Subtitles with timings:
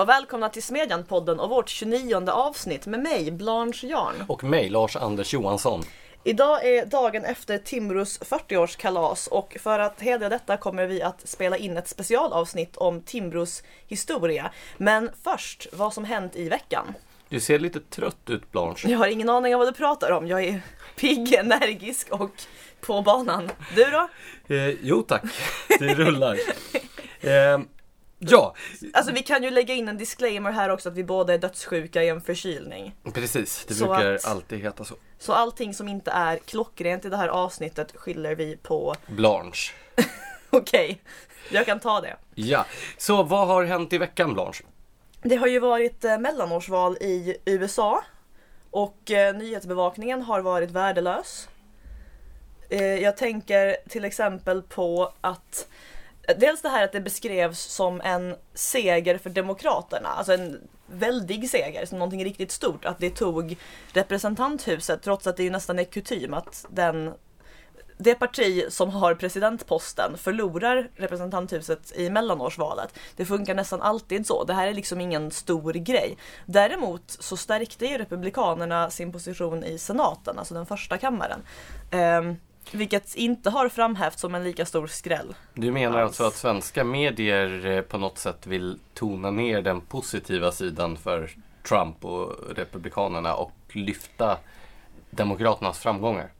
[0.00, 4.24] och välkomna till Smedjan-podden och vårt 29 avsnitt med mig, Blanche Jarn.
[4.28, 5.82] Och mig, Lars-Anders Johansson.
[6.24, 11.56] Idag är dagen efter Timbros 40-årskalas och för att hedra detta kommer vi att spela
[11.56, 14.50] in ett specialavsnitt om Timbros historia.
[14.76, 16.94] Men först, vad som hänt i veckan.
[17.28, 18.88] Du ser lite trött ut Blanche.
[18.88, 20.26] Jag har ingen aning om vad du pratar om.
[20.26, 20.60] Jag är
[20.96, 22.42] pigg, energisk och
[22.80, 23.50] på banan.
[23.74, 24.08] Du då?
[24.54, 25.22] Eh, jo tack,
[25.78, 26.38] det rullar.
[27.22, 27.58] Eh,
[28.22, 28.54] ja.
[28.94, 32.02] Alltså vi kan ju lägga in en disclaimer här också att vi båda är dödssjuka
[32.02, 32.94] i en förkylning.
[33.14, 34.94] Precis, det Så brukar att- alltid heta så.
[35.18, 39.72] Så allting som inte är klockrent i det här avsnittet skyller vi på Blanche.
[40.50, 41.00] okej,
[41.50, 42.16] jag kan ta det.
[42.34, 42.66] Ja,
[42.98, 44.64] så vad har hänt i veckan Blanche?
[45.22, 48.04] Det har ju varit eh, mellanårsval i USA
[48.70, 51.48] och eh, nyhetsbevakningen har varit värdelös.
[52.68, 55.68] Eh, jag tänker till exempel på att
[56.38, 61.86] Dels det här att det beskrevs som en seger för Demokraterna, alltså en väldig seger,
[61.86, 62.84] som någonting riktigt stort.
[62.84, 63.56] Att det tog
[63.92, 67.14] representanthuset, trots att det ju nästan är kutym att den,
[67.98, 72.98] det parti som har presidentposten förlorar representanthuset i mellanårsvalet.
[73.16, 74.44] Det funkar nästan alltid så.
[74.44, 76.16] Det här är liksom ingen stor grej.
[76.46, 81.42] Däremot så stärkte ju Republikanerna sin position i senaten, alltså den första kammaren.
[81.90, 82.36] Ehm,
[82.72, 85.34] vilket inte har framhävts som en lika stor skräll.
[85.54, 86.06] Du menar Alls.
[86.08, 91.30] alltså att svenska medier eh, på något sätt vill tona ner den positiva sidan för
[91.68, 94.38] Trump och Republikanerna och lyfta
[95.10, 96.30] Demokraternas framgångar?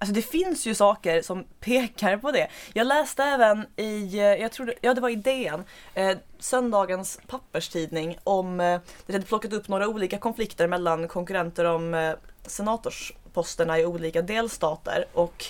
[0.00, 2.48] Alltså det finns ju saker som pekar på det.
[2.72, 5.64] Jag läste även i, eh, jag tror, det- ja det var i DN,
[5.94, 11.94] eh, söndagens papperstidning om, eh, det hade plockat upp några olika konflikter mellan konkurrenter om
[11.94, 12.12] eh,
[12.46, 15.44] senatorsposterna i olika delstater och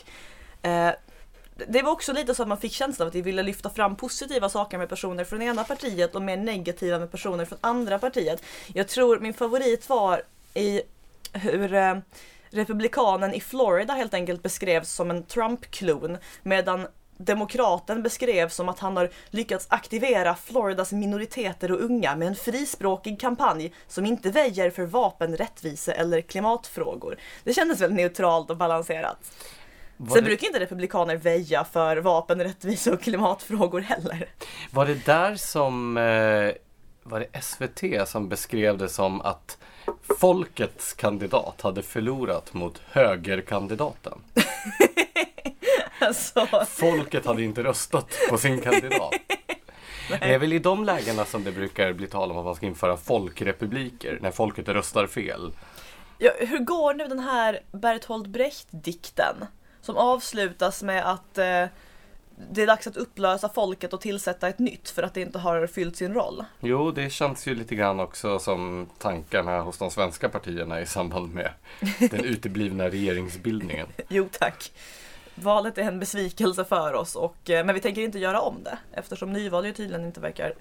[0.63, 0.91] eh,
[1.69, 3.97] det var också lite så att man fick känslan av att vi ville lyfta fram
[3.97, 8.43] positiva saker med personer från ena partiet och mer negativa med personer från andra partiet.
[8.75, 10.23] Jag tror min favorit var
[10.55, 10.83] i
[11.33, 11.99] hur eh,
[12.51, 16.87] republikanen i Florida helt enkelt beskrevs som en Trump-klon medan
[17.19, 23.21] demokraten beskrevs som att han har lyckats aktivera Floridas minoriteter och unga med en frispråkig
[23.21, 27.17] kampanj som inte väjer för vapen, rättvise eller klimatfrågor.
[27.45, 29.19] Det kändes väl neutralt och balanserat.
[30.01, 34.29] Var Sen det, brukar inte republikaner väja för vapen, rättvisa och klimatfrågor heller.
[34.71, 36.53] var det där som eh,
[37.03, 39.59] var det SVT som beskrev det som att
[40.21, 44.19] folkets kandidat hade förlorat mot högerkandidaten?
[46.01, 49.15] Alltså, Folket hade inte röstat på sin kandidat.
[50.09, 52.67] Det är väl i de lägena som det brukar bli tal om att man ska
[52.67, 55.53] införa folkrepubliker, när folket röstar fel.
[56.19, 59.47] ja, hur går nu den här Bertolt Brecht-dikten?
[59.89, 61.65] Som avslutas med att eh,
[62.51, 65.67] det är dags att upplösa folket och tillsätta ett nytt för att det inte har
[65.67, 66.45] fyllt sin roll.
[66.61, 71.35] Jo, det känns ju lite grann också som tankarna hos de svenska partierna i samband
[71.35, 71.51] med
[72.11, 73.87] den uteblivna regeringsbildningen.
[74.09, 74.73] Jo tack.
[75.35, 78.79] Valet är en besvikelse för oss, och, eh, men vi tänker inte göra om det
[78.93, 80.53] eftersom nyval ju tydligen inte verkar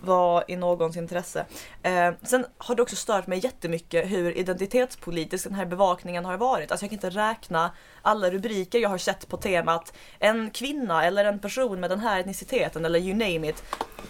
[0.00, 1.46] vara i någons intresse.
[1.82, 6.70] Eh, sen har det också stört mig jättemycket hur identitetspolitisk den här bevakningen har varit.
[6.70, 7.70] Alltså jag kan inte räkna
[8.02, 12.20] alla rubriker jag har sett på temat en kvinna eller en person med den här
[12.20, 13.62] etniciteten eller you name it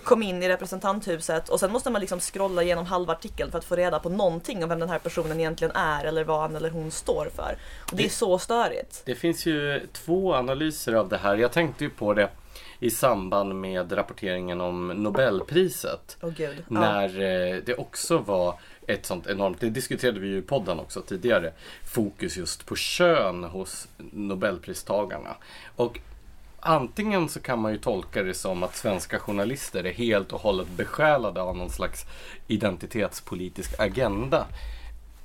[0.04, 3.64] kom in i representanthuset och sen måste man liksom scrolla igenom halva artikeln för att
[3.64, 6.70] få reda på någonting om vem den här personen egentligen är eller vad han eller
[6.70, 7.58] hon står för.
[7.90, 9.02] Och det är Det- så störigt.
[9.04, 11.36] Det finns ju två analyser av det här.
[11.36, 12.28] Jag tänkte ju på det
[12.80, 16.16] i samband med rapporteringen om Nobelpriset.
[16.22, 16.56] Åh gud.
[16.68, 16.80] Ja.
[16.80, 18.54] När eh, det också var
[18.86, 21.52] ett sånt enormt, det diskuterade vi ju i podden också tidigare,
[21.84, 25.36] fokus just på kön hos Nobelpristagarna.
[25.76, 26.00] Och
[26.60, 30.68] antingen så kan man ju tolka det som att svenska journalister är helt och hållet
[30.68, 32.04] besjälade av någon slags
[32.46, 34.46] identitetspolitisk agenda.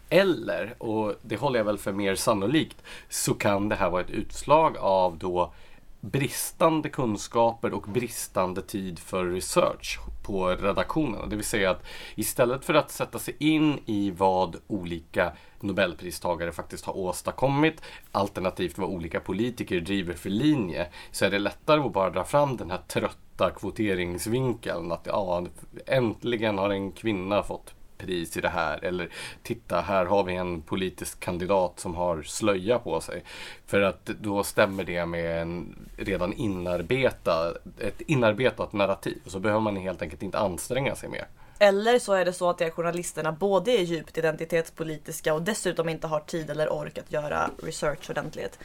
[0.09, 2.77] Eller, och det håller jag väl för mer sannolikt,
[3.09, 5.53] så kan det här vara ett utslag av då
[6.03, 11.25] bristande kunskaper och bristande tid för research på redaktionerna.
[11.25, 11.85] Det vill säga att
[12.15, 18.89] istället för att sätta sig in i vad olika Nobelpristagare faktiskt har åstadkommit, alternativt vad
[18.89, 22.81] olika politiker driver för linje, så är det lättare att bara dra fram den här
[22.87, 24.91] trötta kvoteringsvinkeln.
[24.91, 25.45] Att ja,
[25.85, 28.83] äntligen har en kvinna fått pris i det här.
[28.83, 29.09] Eller
[29.43, 33.23] titta, här har vi en politisk kandidat som har slöja på sig.
[33.65, 39.21] För att då stämmer det med en redan inarbetad, ett inarbetat narrativ.
[39.25, 41.27] Så behöver man helt enkelt inte anstränga sig mer.
[41.59, 46.07] Eller så är det så att de journalisterna både är djupt identitetspolitiska och dessutom inte
[46.07, 48.59] har tid eller ork att göra research ordentligt.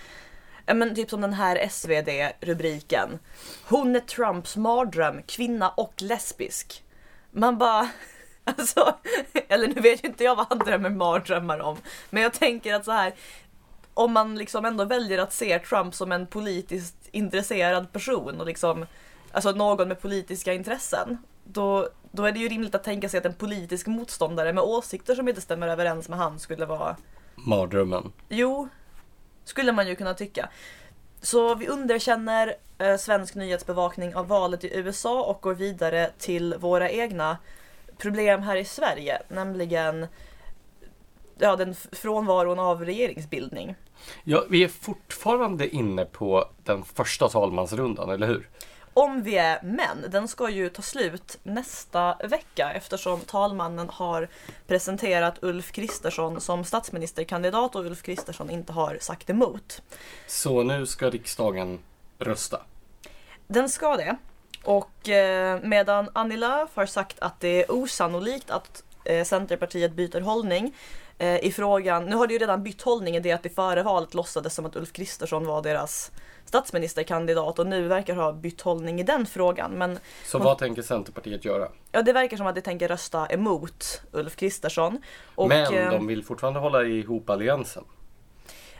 [0.75, 3.19] Men typ som den här SvD-rubriken.
[3.65, 6.85] Hon är Trumps mardröm, kvinna och lesbisk.
[7.31, 7.89] Man bara...
[8.57, 8.95] Alltså,
[9.49, 11.77] eller nu vet ju inte jag vad han drömmer mardrömmar om.
[12.11, 13.15] Men jag tänker att så här,
[13.95, 18.87] om man liksom ändå väljer att se Trump som en politiskt intresserad person och liksom,
[19.33, 23.27] alltså någon med politiska intressen, då, då är det ju rimligt att tänka sig att
[23.27, 26.97] en politisk motståndare med åsikter som inte stämmer överens med han skulle vara,
[27.35, 28.13] Mardrömmen.
[28.29, 28.69] jo,
[29.45, 30.49] skulle man ju kunna tycka.
[31.23, 36.91] Så vi underkänner eh, svensk nyhetsbevakning av valet i USA och går vidare till våra
[36.91, 37.37] egna
[37.99, 40.07] problem här i Sverige, nämligen
[41.39, 43.75] ja, den frånvaron av regeringsbildning.
[44.25, 48.49] Ja, vi är fortfarande inne på den första talmansrundan, eller hur?
[48.95, 54.29] Om vi är män, den ska ju ta slut nästa vecka eftersom talmannen har
[54.67, 59.83] presenterat Ulf Kristersson som statsministerkandidat och Ulf Kristersson inte har sagt emot.
[60.27, 61.79] Så nu ska riksdagen
[62.19, 62.61] rösta.
[63.47, 64.17] Den ska det.
[64.69, 70.21] Och eh, medan Annie Lööf har sagt att det är osannolikt att eh, Centerpartiet byter
[70.21, 70.75] hållning
[71.19, 72.05] eh, i frågan.
[72.05, 74.67] Nu har det ju redan bytt hållning i det att det före valet låtsades som
[74.67, 76.11] att Ulf Kristersson var deras
[76.45, 79.71] statsministerkandidat och nu verkar ha bytt hållning i den frågan.
[79.73, 81.69] Men Så vad tänker Centerpartiet göra?
[81.93, 85.03] ja, det verkar som att de tänker rösta emot Ulf Kristersson.
[85.35, 87.85] Och, Men eh, de vill fortfarande hålla ihop alliansen.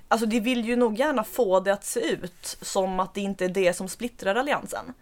[0.09, 3.45] Alltså de vill ju nog gärna få det att se ut som att det inte
[3.45, 4.95] är det som splittrar alliansen.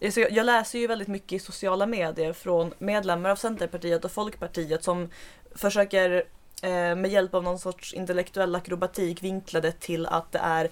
[0.00, 5.10] Jag läser ju väldigt mycket i sociala medier från medlemmar av Centerpartiet och Folkpartiet som
[5.54, 6.24] försöker
[6.62, 10.70] eh, med hjälp av någon sorts intellektuell akrobatik vinkla det till att det är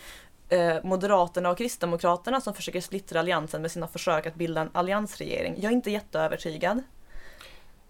[0.49, 5.55] eh, Moderaterna och Kristdemokraterna som försöker splittra alliansen med sina försök att bilda en alliansregering.
[5.57, 6.83] Jag är inte jätteövertygad.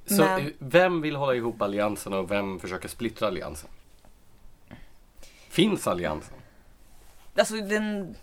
[0.06, 3.70] Så Men- vem vill hålla ihop alliansen och vem försöker splittra alliansen?
[5.48, 6.34] Finns alliansen?
[7.38, 8.16] Alltså den,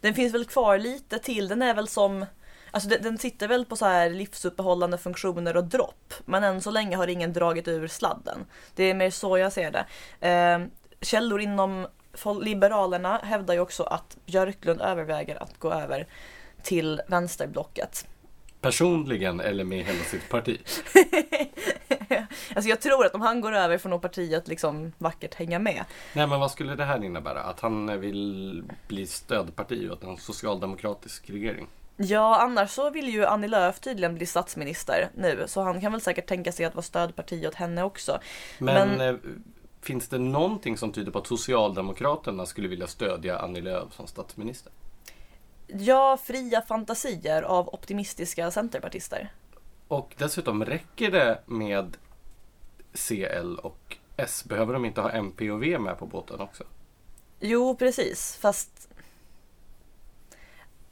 [0.00, 1.48] den finns väl kvar lite till.
[1.48, 2.26] Den är väl som
[2.70, 6.14] Alltså den, den sitter väl på så här livsuppehållande funktioner och dropp.
[6.24, 8.46] Men än så länge har ingen dragit ur sladden.
[8.74, 9.86] Det är mer så jag ser det.
[10.28, 10.66] Eh,
[11.00, 11.86] källor inom
[12.42, 16.06] Liberalerna hävdar ju också att Björklund överväger att gå över
[16.62, 18.06] till vänsterblocket.
[18.60, 20.58] Personligen eller med hela sitt parti?
[22.54, 25.84] Alltså jag tror att om han går över får nog partiet liksom vackert hänga med.
[26.12, 27.42] Nej men vad skulle det här innebära?
[27.42, 31.66] Att han vill bli stödparti åt en socialdemokratisk regering?
[32.02, 36.00] Ja, annars så vill ju Annie Lööf tydligen bli statsminister nu, så han kan väl
[36.00, 38.20] säkert tänka sig att vara stödparti åt henne också.
[38.58, 39.20] Men, Men- eh,
[39.80, 44.72] finns det någonting som tyder på att Socialdemokraterna skulle vilja stödja Annie Lööf som statsminister?
[45.66, 49.32] Ja, fria fantasier av optimistiska centerpartister.
[49.88, 51.96] Och dessutom, räcker det med
[52.92, 54.44] CL och S?
[54.44, 56.64] Behöver de inte ha MP och V med på båten också?
[57.40, 58.88] Jo, precis, fast...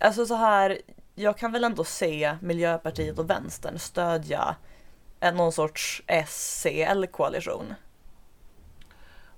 [0.00, 0.78] Alltså så här,
[1.18, 4.56] jag kan väl ändå se Miljöpartiet och Vänstern stödja
[5.34, 7.74] någon sorts S-CL-koalition.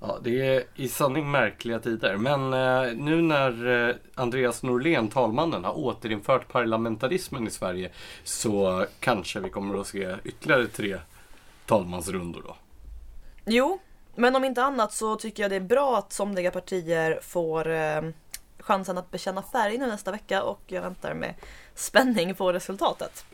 [0.01, 2.17] Ja, det är i sanning märkliga tider.
[2.17, 7.91] Men eh, nu när eh, Andreas Norlén, talmannen, har återinfört parlamentarismen i Sverige
[8.25, 10.99] så kanske vi kommer att se ytterligare tre
[11.67, 12.57] talmansrundor då.
[13.45, 13.81] Jo,
[14.15, 18.03] men om inte annat så tycker jag det är bra att somliga partier får eh,
[18.59, 21.35] chansen att bekänna färg nu nästa vecka och jag väntar med
[21.75, 23.25] spänning på resultatet.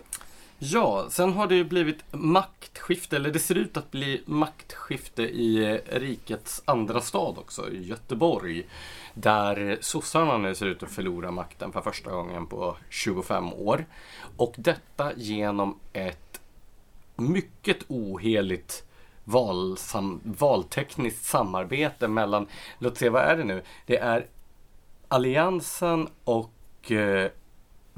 [0.59, 5.65] Ja, sen har det ju blivit maktskifte, eller det ser ut att bli maktskifte i
[5.65, 8.67] eh, rikets andra stad också, i Göteborg.
[9.15, 13.87] Där sossarna nu ser ut att förlora makten för första gången på 25 år.
[14.37, 16.41] Och detta genom ett
[17.17, 18.85] mycket oheligt
[19.25, 22.47] valsam, valtekniskt samarbete mellan,
[22.79, 23.63] låt se vad är det nu?
[23.87, 24.27] Det är
[25.09, 27.31] Alliansen och eh,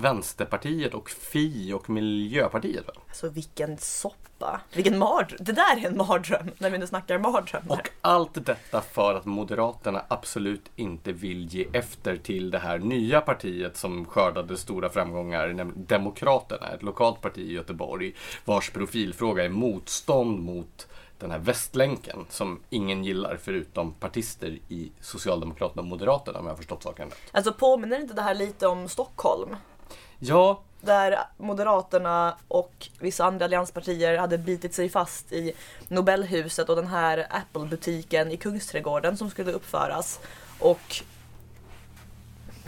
[0.00, 2.86] Vänsterpartiet och Fi och Miljöpartiet.
[2.86, 2.92] Va?
[3.08, 4.60] Alltså vilken soppa!
[4.74, 5.38] Vilken mardröm!
[5.40, 7.74] Det där är en mardröm när vi nu snackar mardrömmar.
[7.74, 13.20] Och allt detta för att Moderaterna absolut inte vill ge efter till det här nya
[13.20, 18.14] partiet som skördade stora framgångar, nämligen Demokraterna, ett lokalt parti i Göteborg
[18.44, 20.86] vars profilfråga är motstånd mot
[21.18, 26.56] den här västlänken som ingen gillar förutom partister i Socialdemokraterna och Moderaterna om jag har
[26.56, 27.18] förstått saken rätt.
[27.32, 29.56] Alltså påminner inte det här lite om Stockholm?
[30.18, 35.52] Ja, Där Moderaterna och vissa andra allianspartier hade bitit sig fast i
[35.88, 40.20] Nobelhuset och den här Apple-butiken i Kungsträdgården som skulle uppföras.
[40.58, 41.02] Och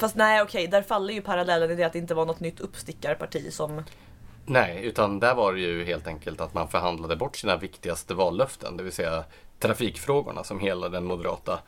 [0.00, 2.60] Fast nej okej, där faller ju parallellen i det att det inte var något nytt
[2.60, 3.82] uppstickarparti som...
[4.46, 8.76] Nej, utan där var det ju helt enkelt att man förhandlade bort sina viktigaste vallöften,
[8.76, 9.24] det vill säga
[9.58, 11.58] trafikfrågorna som hela den moderata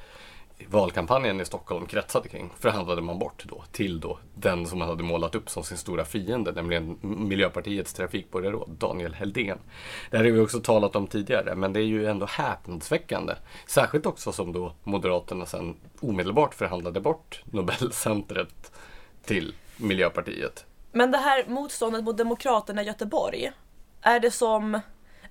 [0.70, 5.02] valkampanjen i Stockholm kretsade kring förhandlade man bort då till då den som man hade
[5.02, 9.58] målat upp som sin stora fiende, nämligen Miljöpartiets trafikborgarråd Daniel Heldén.
[10.10, 13.34] Det här har vi också talat om tidigare, men det är ju ändå häpnadsväckande.
[13.66, 18.72] Särskilt också som då Moderaterna sen omedelbart förhandlade bort Nobelcentret
[19.24, 20.66] till Miljöpartiet.
[20.92, 23.52] Men det här motståndet mot Demokraterna i Göteborg,
[24.02, 24.80] är det som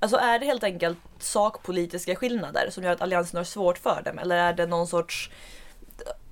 [0.03, 4.19] Alltså är det helt enkelt sakpolitiska skillnader som gör att Alliansen har svårt för dem?
[4.19, 5.31] Eller är det någon sorts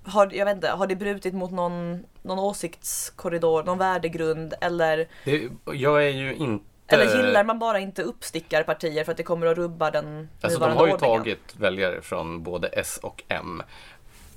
[0.04, 5.08] har, jag vet inte, har det brutit mot någon, någon åsiktskorridor, någon värdegrund eller?
[5.26, 9.48] Det, jag är ju inte eller gillar man bara inte uppstickarpartier för att det kommer
[9.48, 11.18] att rubba den Alltså de har ju ordningen?
[11.18, 13.64] tagit väljare från både S och M.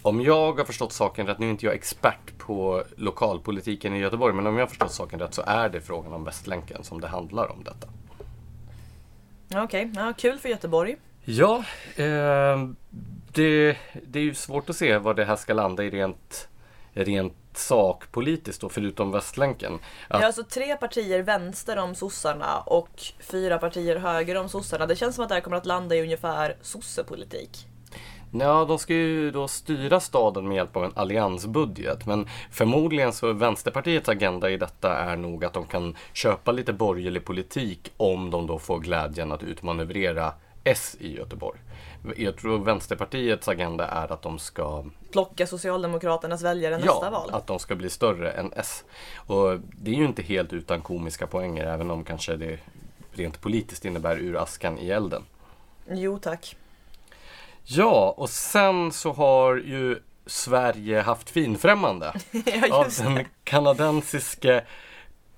[0.02, 4.34] Om jag har förstått saken rätt, nu är inte jag expert på lokalpolitiken i Göteborg,
[4.34, 7.06] men om jag har förstått saken rätt så är det frågan om Västlänken som det
[7.08, 7.88] handlar om detta.
[9.56, 10.04] Okej, okay.
[10.04, 10.96] ja, kul för Göteborg.
[11.24, 11.64] Ja,
[11.96, 12.68] eh,
[13.32, 16.48] det, det är ju svårt att se var det här ska landa i rent,
[16.92, 19.74] rent sakpolitiskt då, förutom Västlänken.
[20.08, 20.20] Att...
[20.20, 24.86] Ja, alltså tre partier vänster om sossarna och fyra partier höger om sossarna.
[24.86, 27.66] Det känns som att det här kommer att landa i ungefär sossepolitik.
[28.34, 32.06] Ja, de ska ju då styra staden med hjälp av en alliansbudget.
[32.06, 37.24] Men förmodligen så Vänsterpartiets agenda i detta är nog att de kan köpa lite borgerlig
[37.24, 40.32] politik om de då får glädjen att utmanövrera
[40.64, 41.58] S i Göteborg.
[42.16, 47.30] Jag tror Vänsterpartiets agenda är att de ska plocka Socialdemokraternas väljare ja, nästa val.
[47.32, 48.84] att de ska bli större än S.
[49.16, 52.58] Och det är ju inte helt utan komiska poänger, även om kanske det
[53.12, 55.22] rent politiskt innebär ur askan i elden.
[55.90, 56.56] Jo tack.
[57.64, 62.12] Ja, och sen så har ju Sverige haft finfrämmande
[62.44, 64.64] ja, av den kanadensiske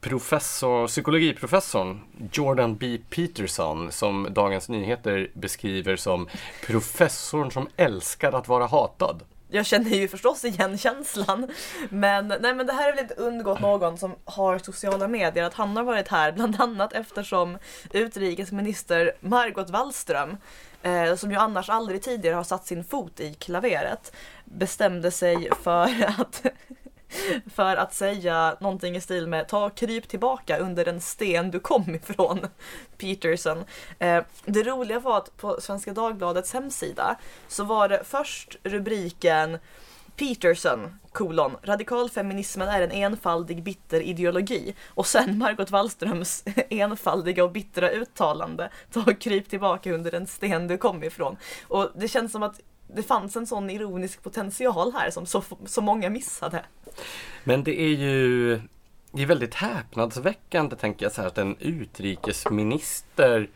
[0.01, 2.01] professor, psykologiprofessorn
[2.33, 2.99] Jordan B.
[3.11, 6.29] Peterson som Dagens Nyheter beskriver som
[6.67, 9.23] professorn som älskar att vara hatad.
[9.49, 11.49] Jag känner ju förstås igen känslan.
[11.89, 15.55] Men, nej, men det här är väl inte undgått någon som har sociala medier att
[15.55, 17.59] han har varit här bland annat eftersom
[17.93, 20.37] utrikesminister Margot Wallström
[20.85, 24.13] eh, som ju annars aldrig tidigare har satt sin fot i klaveret,
[24.45, 25.89] bestämde sig för
[26.21, 26.47] att
[27.55, 31.95] för att säga någonting i stil med ta kryp tillbaka under den sten du kom
[31.95, 32.41] ifrån
[32.99, 33.65] Peterson.
[33.99, 37.17] Eh, det roliga var att på Svenska Dagbladets hemsida
[37.49, 39.59] så var det först rubriken
[40.17, 44.75] Peterson, kolon, radikalfeminismen är en enfaldig bitter ideologi.
[44.89, 50.69] Och sen Margot Wallströms enfaldiga och bittra uttalande, ta och kryp tillbaka under den sten
[50.69, 51.37] du kom ifrån.
[51.63, 52.61] Och det känns som att
[52.95, 56.65] det fanns en sån ironisk potential här som så, så många missade.
[57.45, 58.61] Men det är ju
[59.13, 63.49] det är väldigt häpnadsväckande tänker jag så här att en utrikesminister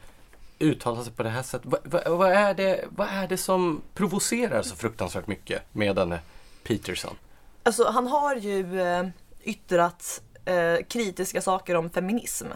[0.58, 1.70] uttalar sig på det här sättet.
[1.70, 6.20] Vad, vad, vad, är det, vad är det som provocerar så fruktansvärt mycket med henne?
[6.68, 7.16] Peterson?
[7.62, 9.06] Alltså han har ju eh,
[9.44, 12.46] yttrat eh, kritiska saker om feminism.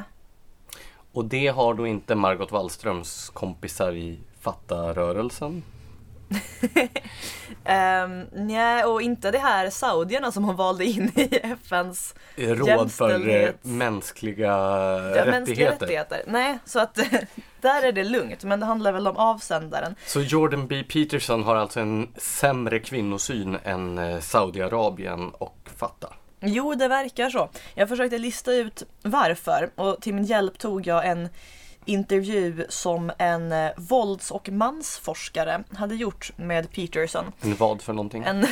[1.13, 5.63] Och det har då inte Margot Wallströms kompisar i Fatta-rörelsen?
[8.05, 13.29] um, nej, och inte det här saudierna som hon valde in i FNs Råd för
[13.29, 15.31] eh, mänskliga ja, rättigheter.
[15.31, 16.23] Mänskliga rättigheter.
[16.27, 16.95] Nej, så att
[17.61, 19.95] där är det lugnt, men det handlar väl om avsändaren.
[20.07, 20.85] Så Jordan B.
[20.89, 26.13] Peterson har alltså en sämre kvinnosyn än eh, Saudiarabien och Fatah?
[26.41, 27.49] Jo, det verkar så.
[27.75, 31.29] Jag försökte lista ut varför och till min hjälp tog jag en
[31.85, 37.33] intervju som en eh, vålds och mansforskare hade gjort med Peterson.
[37.41, 38.23] En vad för någonting?
[38.23, 38.47] En,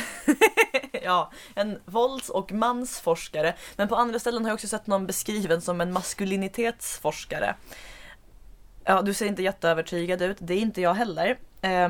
[1.03, 3.55] ja, en vålds och mansforskare.
[3.75, 7.55] Men på andra ställen har jag också sett någon beskriven som en maskulinitetsforskare.
[8.83, 10.37] Ja, du ser inte jätteövertygad ut.
[10.39, 11.37] Det är inte jag heller.
[11.61, 11.89] Eh,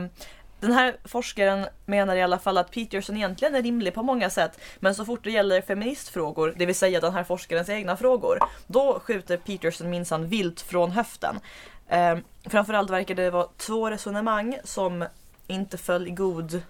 [0.62, 4.60] den här forskaren menar i alla fall att Peterson egentligen är rimlig på många sätt,
[4.80, 9.00] men så fort det gäller feministfrågor, det vill säga den här forskarens egna frågor, då
[9.00, 11.39] skjuter Peterson minsann vilt från höften.
[11.88, 15.06] Eh, framförallt verkar det vara två resonemang som
[15.48, 16.62] inte föll i god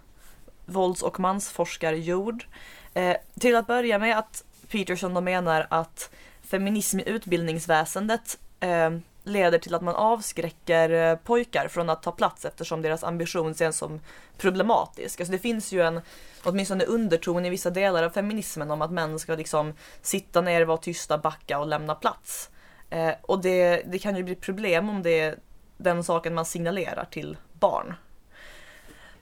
[0.65, 2.45] vålds och mansforskarjord.
[2.93, 6.09] Eh, till att börja med att Peterson då menar att
[6.41, 8.91] feminism i utbildningsväsendet eh,
[9.23, 13.77] leder till att man avskräcker eh, pojkar från att ta plats eftersom deras ambition ses
[13.77, 13.99] som
[14.37, 15.19] problematisk.
[15.19, 16.01] Alltså det finns ju en
[16.43, 20.77] åtminstone underton i vissa delar av feminismen om att män ska liksom sitta ner, vara
[20.77, 22.49] tysta, backa och lämna plats.
[22.89, 25.39] Eh, och det, det kan ju bli problem om det är
[25.77, 27.93] den saken man signalerar till barn.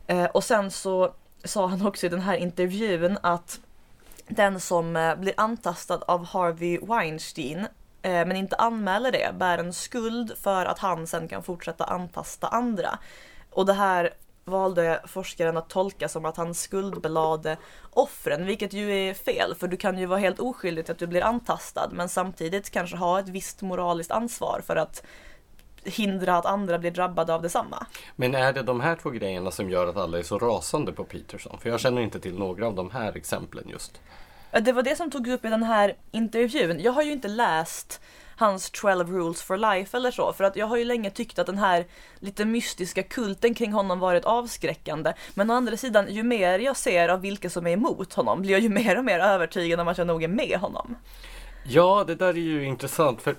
[0.08, 1.14] Eh, och sen så
[1.44, 3.60] sa han också i den här intervjun att
[4.28, 7.68] den som eh, blir antastad av Harvey Weinstein
[8.02, 12.48] Eh, men inte anmäler det bär en skuld för att han sen kan fortsätta antasta
[12.48, 13.00] andra.
[13.50, 14.14] Och det här
[14.46, 17.58] valde forskaren att tolka som att han skuldbelade
[17.90, 21.08] offren, vilket ju är fel för du kan ju vara helt oskyldig till att du
[21.08, 25.04] blir antastad men samtidigt kanske ha ett visst moraliskt ansvar för att
[25.84, 27.86] hindra att andra blir drabbade av detsamma.
[28.16, 31.04] Men är det de här två grejerna som gör att alla är så rasande på
[31.04, 31.58] Peterson?
[31.62, 34.02] För jag känner inte till några av de här exemplen just.
[34.52, 36.80] Det var det som togs upp i den här intervjun.
[36.80, 38.02] Jag har ju inte läst
[38.40, 40.34] hans 12 rules for life eller så.
[40.34, 41.86] För att jag har ju länge tyckt att den här
[42.20, 45.14] lite mystiska kulten kring honom varit avskräckande.
[45.34, 48.52] Men å andra sidan, ju mer jag ser av vilka som är emot honom blir
[48.52, 50.96] jag ju mer och mer övertygad om att jag nog är med honom.
[51.64, 53.22] Ja, det där är ju intressant.
[53.22, 53.36] för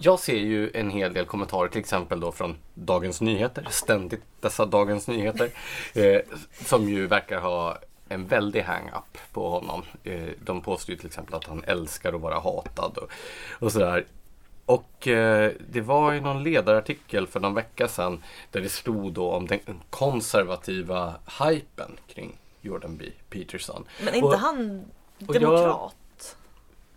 [0.00, 4.66] jag ser ju en hel del kommentarer till exempel då från Dagens Nyheter, ständigt dessa
[4.66, 5.50] Dagens Nyheter,
[5.94, 6.20] eh,
[6.64, 7.78] som ju verkar ha
[8.08, 9.82] en väldig hang-up på honom.
[10.04, 13.10] Eh, de påstår ju till exempel att han älskar att vara hatad och,
[13.58, 14.06] och sådär.
[14.66, 19.32] Och eh, det var ju någon ledarartikel för någon vecka sedan där det stod då
[19.32, 19.60] om den
[19.90, 23.04] konservativa hypen kring Jordan B.
[23.30, 23.84] Peterson.
[24.04, 24.84] Men inte och, han
[25.18, 26.36] demokrat?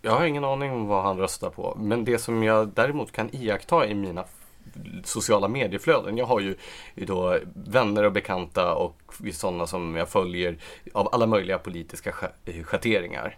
[0.01, 1.77] Jag, jag har ingen aning om vad han röstar på.
[1.79, 4.25] Men det som jag däremot kan iaktta i mina
[5.03, 6.17] sociala medieflöden.
[6.17, 6.55] Jag har ju
[6.95, 10.57] då vänner och bekanta och sådana som jag följer
[10.93, 12.13] av alla möjliga politiska
[12.45, 13.37] eh, schatteringar.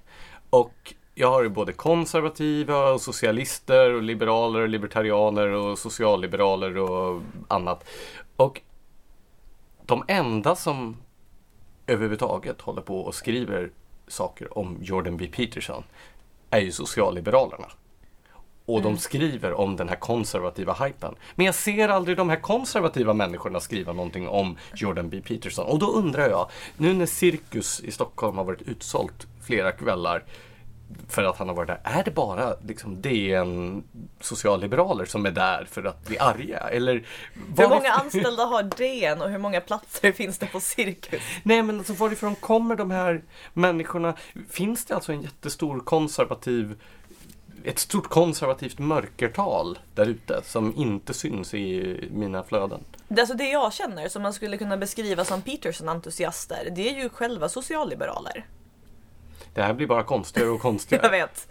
[0.50, 7.22] Och jag har ju både konservativa och socialister och liberaler och libertarianer och socialliberaler och
[7.48, 7.90] annat.
[8.36, 8.62] Och
[9.86, 10.98] de enda som
[11.88, 13.72] överhuvudtaget håller på och skriver
[14.08, 15.28] saker om Jordan B.
[15.32, 15.84] Peterson
[16.50, 17.68] är ju socialliberalerna.
[18.66, 18.92] Och mm.
[18.92, 21.16] de skriver om den här konservativa hypen.
[21.36, 25.22] Men jag ser aldrig de här konservativa människorna skriva någonting om Jordan B.
[25.22, 25.66] Peterson.
[25.66, 30.24] Och då undrar jag, nu när Cirkus i Stockholm har varit utsålt flera kvällar
[31.10, 31.80] för att han har varit där.
[31.84, 33.84] Är det bara liksom DN
[34.20, 36.58] socialliberaler som är där för att bli arga?
[36.58, 37.04] Eller
[37.58, 41.22] hur många anställda har DN och hur många platser finns det på Cirkus?
[41.44, 44.14] Nej men alltså varifrån kommer de här människorna?
[44.50, 46.76] Finns det alltså en jättestor konservativ
[47.64, 52.84] ett stort konservativt mörkertal där ute som inte syns i mina flöden.
[53.08, 57.10] Det, alltså det jag känner som man skulle kunna beskriva som Peterson-entusiaster, det är ju
[57.10, 58.46] själva socialliberaler.
[59.54, 61.04] Det här blir bara konstigare och konstigare.
[61.12, 61.48] jag vet.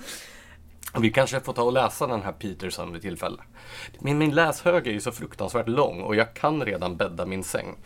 [0.99, 3.43] Vi kanske får ta och läsa den här Peterson vid tillfälle.
[3.99, 7.77] Min, min läshög är ju så fruktansvärt lång och jag kan redan bädda min säng.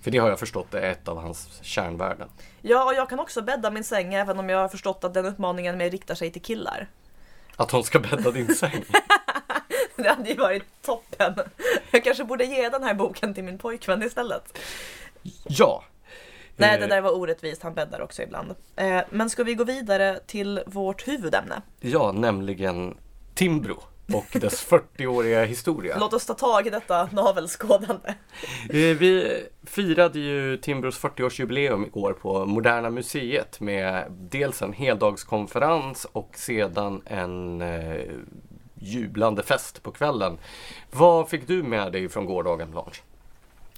[0.00, 2.28] För det har jag förstått är ett av hans kärnvärden.
[2.62, 5.26] Ja, och jag kan också bädda min säng även om jag har förstått att den
[5.26, 6.88] uppmaningen mer riktar sig till killar.
[7.56, 8.84] Att hon ska bädda din säng?
[9.96, 11.34] det hade ju varit toppen.
[11.90, 14.58] Jag kanske borde ge den här boken till min pojkvän istället.
[15.44, 15.84] Ja.
[16.56, 16.88] Nej, det eh.
[16.88, 17.62] där var orättvist.
[17.62, 18.54] Han bäddar också ibland.
[18.76, 21.62] Eh, men ska vi gå vidare till vårt huvudämne?
[21.80, 22.96] Ja, nämligen
[23.34, 23.82] Timbro
[24.14, 25.96] och dess 40-åriga historia.
[25.98, 28.14] Låt oss ta tag i detta navelskådande.
[28.68, 36.30] Eh, vi firade ju Timbros 40-årsjubileum igår på Moderna Museet med dels en heldagskonferens och
[36.34, 38.00] sedan en eh,
[38.74, 40.38] jublande fest på kvällen.
[40.90, 43.02] Vad fick du med dig från gårdagen Blanche?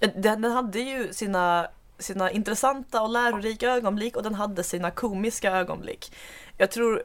[0.01, 5.53] Eh, den hade ju sina sina intressanta och lärorika ögonblick och den hade sina komiska
[5.53, 6.13] ögonblick.
[6.57, 7.03] Jag tror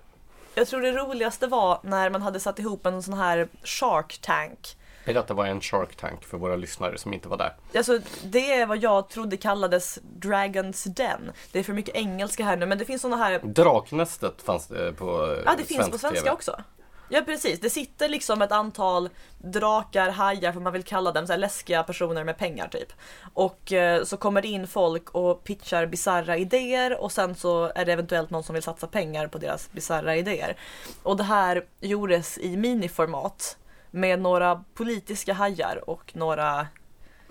[0.55, 4.77] jag tror det roligaste var när man hade satt ihop en sån här Shark Tank.
[5.05, 7.55] Berätta vad är en Shark Tank för våra lyssnare som inte var där?
[7.75, 11.31] Alltså, det är vad jag trodde kallades Dragons Den.
[11.51, 13.39] Det är för mycket engelska här nu men det finns såna här...
[13.43, 16.31] Draknästet fanns det på Ja, det finns på svenska TV.
[16.31, 16.61] också.
[17.09, 21.37] Ja precis, det sitter liksom ett antal drakar, hajar, för man vill kalla dem så
[21.37, 22.93] läskiga personer med pengar typ.
[23.33, 27.85] Och eh, så kommer det in folk och pitchar bizarra idéer och sen så är
[27.85, 30.57] det eventuellt någon som vill satsa pengar på deras bizarra idéer.
[31.03, 33.57] Och det här gjordes i miniformat
[33.91, 36.67] med några politiska hajar och några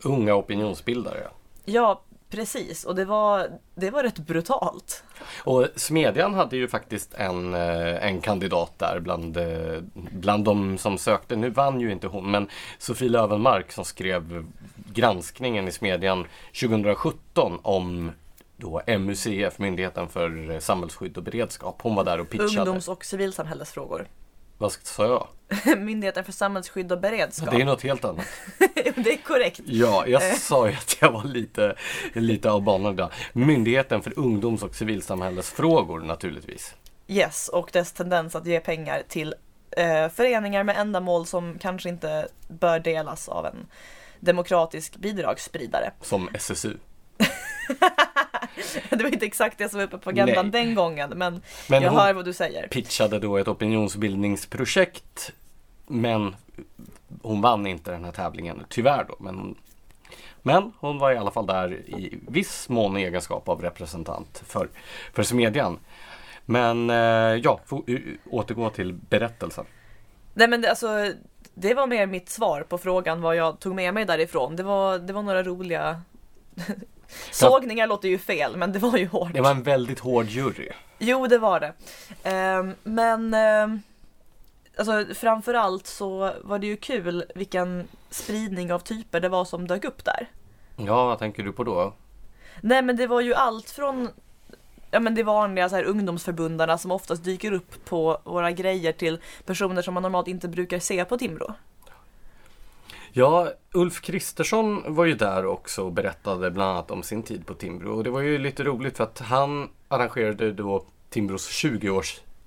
[0.05, 1.29] Unga opinionsbildare.
[1.65, 5.05] Ja, Precis, och det var, det var rätt brutalt.
[5.45, 10.99] Och Smedjan hade ju faktiskt en, eh, en kandidat där bland, eh, bland de som
[10.99, 11.37] sökte.
[11.37, 14.47] Nu vann ju inte hon, men Sofie Lövenmark som skrev
[14.93, 18.13] granskningen i Smedjan 2017 om
[18.57, 21.81] då MUCF, Myndigheten för samhällsskydd och beredskap.
[21.83, 22.61] Hon var där och pitchade.
[22.61, 24.09] Ungdoms och civilsamhällesfrågor.
[24.59, 25.27] Vad sa jag?
[25.77, 27.51] Myndigheten för samhällsskydd och beredskap.
[27.51, 28.27] Det är något helt annat.
[28.97, 29.61] det är korrekt.
[29.65, 30.35] Ja, jag eh.
[30.35, 31.75] sa ju att jag var lite,
[32.13, 33.11] lite av banan idag.
[33.33, 36.75] Myndigheten för ungdoms och civilsamhällesfrågor naturligtvis.
[37.09, 39.35] Yes, och dess tendens att ge pengar till
[39.77, 43.67] eh, föreningar med ändamål som kanske inte bör delas av en
[44.21, 45.93] demokratisk bidragsspridare.
[46.01, 46.77] Som SSU.
[48.91, 51.93] det var inte exakt det som var uppe på agendan den gången men, men jag
[51.93, 52.69] hör vad du säger.
[52.69, 55.33] pitchade då ett opinionsbildningsprojekt
[55.87, 56.37] men
[57.23, 59.17] hon vann inte den här tävlingen, tyvärr då.
[59.19, 59.55] Men
[60.43, 64.69] Men hon var i alla fall där i viss mån i egenskap av representant för,
[65.13, 65.79] för smedjan.
[66.45, 66.97] Men eh,
[67.43, 67.61] ja,
[68.31, 69.65] återgå till berättelsen.
[70.35, 71.13] Nej men det, alltså,
[71.55, 74.57] det var mer mitt svar på frågan vad jag tog med mig därifrån.
[74.57, 76.03] Det var, det var några roliga
[77.31, 79.35] Sågningar låter ju fel, men det var ju hårt.
[79.35, 80.69] Det var en väldigt hård jury.
[80.99, 81.73] Jo, det var det.
[82.59, 83.83] Um, men um,
[84.77, 89.85] alltså, framförallt så var det ju kul vilken spridning av typer det var som dök
[89.85, 90.31] upp där.
[90.77, 91.95] Ja, vad tänker du på då?
[92.61, 94.09] Nej, men det var ju allt från
[94.91, 99.19] ja, men det vanliga så här, ungdomsförbundarna som oftast dyker upp på våra grejer till
[99.47, 101.55] personer som man normalt inte brukar se på Timrå.
[103.15, 107.55] Ja, Ulf Kristersson var ju där också och berättade bland annat om sin tid på
[107.55, 107.97] Timbro.
[107.97, 111.49] Och det var ju lite roligt för att han arrangerade då Timbros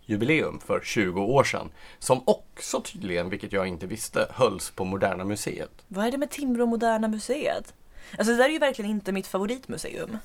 [0.08, 1.70] 20-årsjubileum för 20 år sedan.
[2.00, 5.72] Som också tydligen, vilket jag inte visste, hölls på Moderna Museet.
[5.88, 7.74] Vad är det med Timbro Moderna Museet?
[8.18, 10.18] Alltså det där är ju verkligen inte mitt favoritmuseum.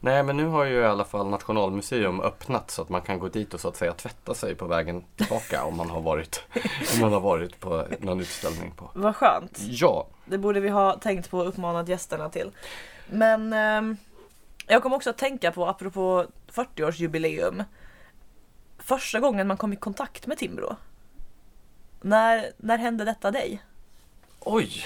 [0.00, 3.28] Nej, men nu har ju i alla fall Nationalmuseum öppnat så att man kan gå
[3.28, 6.42] dit och så att säga tvätta sig på vägen tillbaka om man har varit,
[6.94, 8.72] om man har varit på någon utställning.
[8.76, 8.90] på.
[8.94, 9.58] Vad skönt.
[9.58, 10.06] Ja.
[10.24, 12.50] Det borde vi ha tänkt på och uppmanat gästerna till.
[13.10, 13.96] Men eh,
[14.66, 17.64] jag kom också att tänka på, apropå 40-årsjubileum,
[18.84, 20.76] första gången man kom i kontakt med Timbro.
[22.00, 23.62] När, när hände detta dig?
[24.40, 24.84] Oj,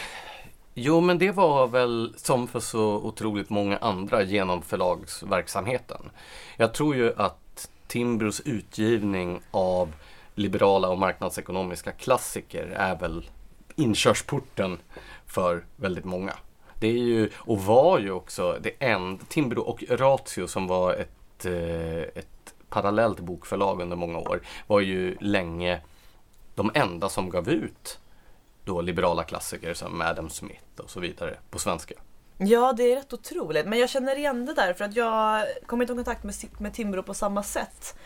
[0.79, 6.11] Jo, men det var väl som för så otroligt många andra genom förlagsverksamheten.
[6.57, 9.93] Jag tror ju att Timbros utgivning av
[10.35, 13.31] liberala och marknadsekonomiska klassiker är väl
[13.77, 14.79] inkörsporten
[15.27, 16.33] för väldigt många.
[16.81, 21.45] Det är ju, och var ju också det enda, Timbro och Ratio som var ett,
[21.45, 25.81] eh, ett parallellt bokförlag under många år, var ju länge
[26.55, 27.99] de enda som gav ut
[28.65, 31.95] då liberala klassiker som Adam Smith och så vidare på svenska.
[32.39, 33.67] Ja, det är rätt otroligt.
[33.67, 36.75] Men jag känner igen det där för att jag kom inte i kontakt med, med
[36.75, 37.97] Timbro på samma sätt.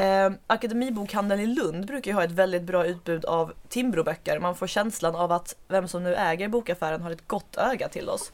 [0.00, 4.38] Eh, Akademibokhandeln i Lund brukar ju ha ett väldigt bra utbud av Timbroböcker.
[4.38, 8.08] Man får känslan av att vem som nu äger bokaffären har ett gott öga till
[8.08, 8.32] oss.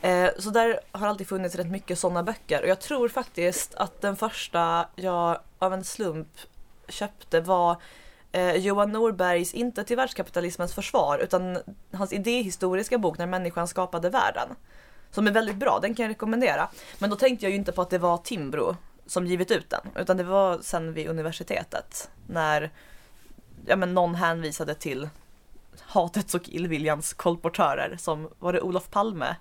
[0.00, 4.00] Eh, så där har alltid funnits rätt mycket sådana böcker och jag tror faktiskt att
[4.00, 6.28] den första jag av en slump
[6.88, 7.76] köpte var
[8.32, 11.58] eh, Johan Norbergs Inte till världskapitalismens försvar utan
[11.92, 14.48] hans idéhistoriska bok När människan skapade världen.
[15.10, 16.68] Som är väldigt bra, den kan jag rekommendera.
[16.98, 18.76] Men då tänkte jag ju inte på att det var Timbro
[19.12, 22.70] som givit ut den utan det var sen vid universitetet när
[23.66, 25.08] ja, men någon hänvisade till
[25.80, 29.36] hatets och illviljans kolportörer som var det Olof Palme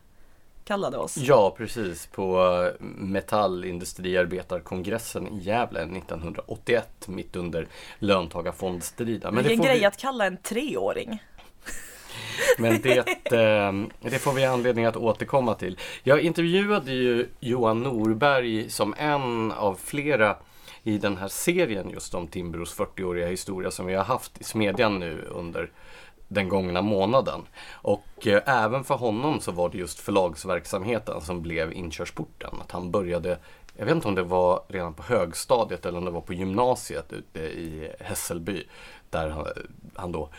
[0.63, 1.17] kallade oss.
[1.17, 2.07] Ja, precis.
[2.07, 7.67] På Metallindustriarbetarkongressen i Gävle 1981, mitt under
[7.99, 9.35] löntagarfondstriden.
[9.35, 9.85] Men Vilken grej vi...
[9.85, 11.23] att kalla en treåring.
[12.57, 15.77] Men det, ehm, det får vi anledning att återkomma till.
[16.03, 20.37] Jag intervjuade ju Johan Norberg som en av flera
[20.83, 24.99] i den här serien just om Timbros 40-åriga historia som vi har haft i Smedjan
[24.99, 25.71] nu under
[26.31, 27.41] den gångna månaden.
[27.71, 32.49] Och eh, även för honom så var det just förlagsverksamheten som blev inkörsporten.
[32.61, 33.37] Att han började,
[33.77, 37.13] jag vet inte om det var redan på högstadiet eller om det var på gymnasiet
[37.13, 38.63] ute i Hässelby.
[39.11, 39.47] Där han,
[39.95, 40.29] han då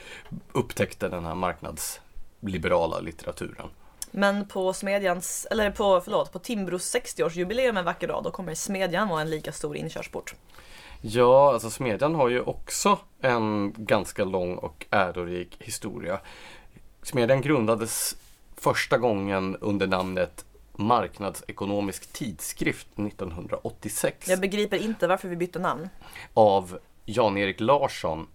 [0.52, 3.68] upptäckte den här marknadsliberala litteraturen.
[4.10, 9.08] Men på Smedjans, eller på, förlåt, på Timbros 60-årsjubileum en vacker dag, då kommer Smedjan
[9.08, 10.34] vara en lika stor inkörsport.
[11.00, 16.20] Ja, alltså Smedjan har ju också en ganska lång och ärorik historia.
[17.02, 18.16] Smedjan grundades
[18.56, 24.28] första gången under namnet Marknadsekonomisk tidskrift 1986.
[24.28, 25.88] Jag begriper inte varför vi bytte namn.
[26.34, 28.26] Av Jan-Erik Larsson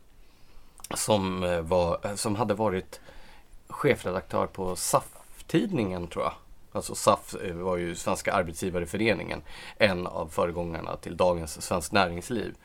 [0.96, 3.00] som, eh, var, eh, som hade varit
[3.68, 6.34] chefredaktör på SAF-tidningen tror jag.
[6.72, 9.42] Alltså SAF eh, var ju Svenska Arbetsgivareföreningen,
[9.78, 12.56] en av föregångarna till dagens Svenskt Näringsliv.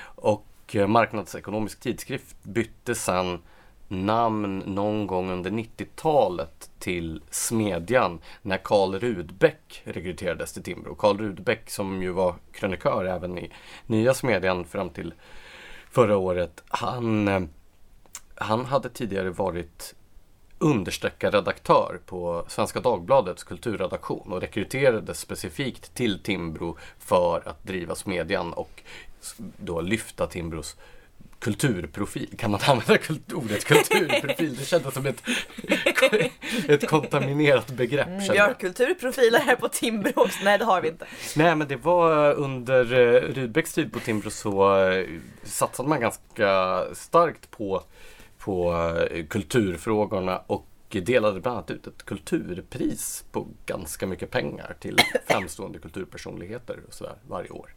[0.00, 0.44] Och
[0.88, 3.42] Marknadsekonomisk tidskrift bytte sedan
[3.88, 10.94] namn någon gång under 90-talet till Smedjan när Karl Rudbeck rekryterades till Timbro.
[10.94, 13.52] Karl Rudbeck som ju var krönikör även i
[13.86, 15.14] Nya Smedjan fram till
[15.90, 16.64] förra året.
[16.68, 17.40] Han, eh,
[18.40, 19.94] han hade tidigare varit
[20.58, 28.82] understreckarredaktör på Svenska Dagbladets kulturredaktion och rekryterades specifikt till Timbro för att driva Smedjan och
[29.56, 30.76] då lyfta Timbros
[31.38, 32.34] kulturprofil.
[32.38, 34.56] Kan man använda kult ordet kulturprofil?
[34.56, 35.22] Det kändes som ett,
[36.68, 38.06] ett kontaminerat begrepp.
[38.06, 41.06] Mm, vi har kulturprofiler här på Timbro Nej, det har vi inte.
[41.36, 45.06] Nej, men det var under eh, Rydbecks tid på Timbro så eh,
[45.44, 47.82] satsade man ganska starkt på
[48.48, 48.72] på
[49.10, 55.78] eh, kulturfrågorna och delade bland annat ut ett kulturpris på ganska mycket pengar till framstående
[55.78, 57.74] kulturpersonligheter och sådär varje år.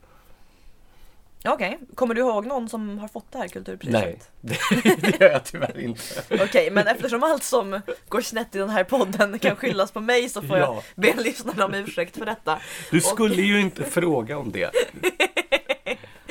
[1.45, 3.93] Okej, kommer du ihåg någon som har fått det här kulturpriset?
[3.93, 4.57] Nej, det,
[5.01, 6.01] det gör jag tyvärr inte.
[6.43, 10.29] Okej, men eftersom allt som går snett i den här podden kan skyllas på mig
[10.29, 10.83] så får Ja.
[10.95, 12.61] jag be lyssnarna om ursäkt för detta.
[12.91, 14.71] Du skulle ju inte fråga om det.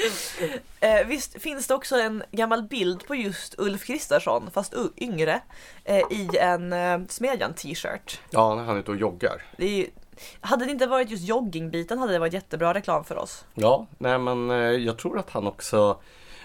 [0.83, 5.41] Eh, visst finns det också en gammal bild på just Ulf Kristersson, fast yngre,
[5.85, 8.21] eh, i en eh, Smedjan t-shirt.
[8.31, 9.43] Ja, när han är ute och joggar.
[9.57, 9.87] Det är,
[10.41, 13.45] hade det inte varit just joggingbiten hade det varit jättebra reklam för oss.
[13.55, 16.01] Ja, nej men eh, jag tror att han också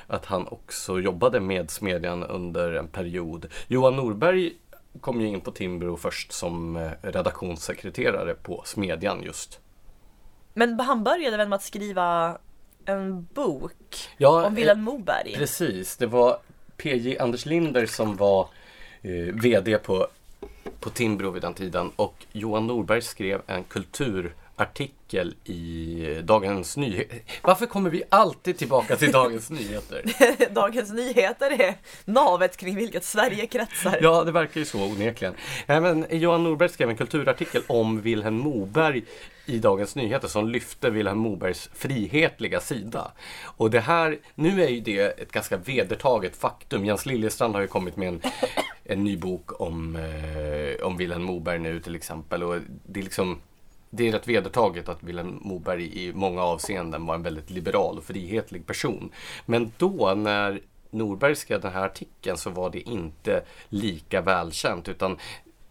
[0.08, 3.48] att han också jobbade med Smedjan under en period.
[3.68, 4.54] Johan Norberg
[5.02, 9.60] kom ju in på Timbro först som eh, redaktionssekreterare på Smedjan just.
[10.54, 12.38] Men han började väl med att skriva
[12.86, 15.32] en bok Ja, om Vilhelm Moberg?
[15.34, 15.98] eh, precis.
[15.98, 16.38] Det var
[16.78, 18.48] PJ Anders Linder som var
[19.02, 20.08] eh, VD på,
[20.80, 27.19] på Timbro vid den tiden och Johan Norberg skrev en kulturartikel i Dagens Nyheter.
[27.41, 30.04] Varför kommer vi alltid tillbaka till Dagens Nyheter?
[30.54, 33.98] Dagens Nyheter är navet kring vilket Sverige kretsar.
[34.02, 35.34] Ja, det verkar ju så onekligen.
[35.65, 39.04] Nej, men Johan Norberg skrev en kulturartikel om Vilhelm Moberg
[39.45, 43.12] i Dagens Nyheter som lyfte Vilhelm Mobergs frihetliga sida.
[43.43, 46.86] Och det här, nu är ju det ett ganska vedertaget faktum.
[46.86, 48.21] Jens Liljestrand har ju kommit med en,
[48.84, 52.43] en ny bok om, eh, om Vilhelm Moberg nu till exempel.
[52.43, 53.39] Och det är liksom
[53.89, 58.03] det är rätt vedertaget att Vilhelm Moberg i många avseenden var en väldigt liberal och
[58.03, 59.12] frihetlig person.
[59.45, 65.17] Men då när Norberg skrev den här artikeln så var det inte lika välkänt utan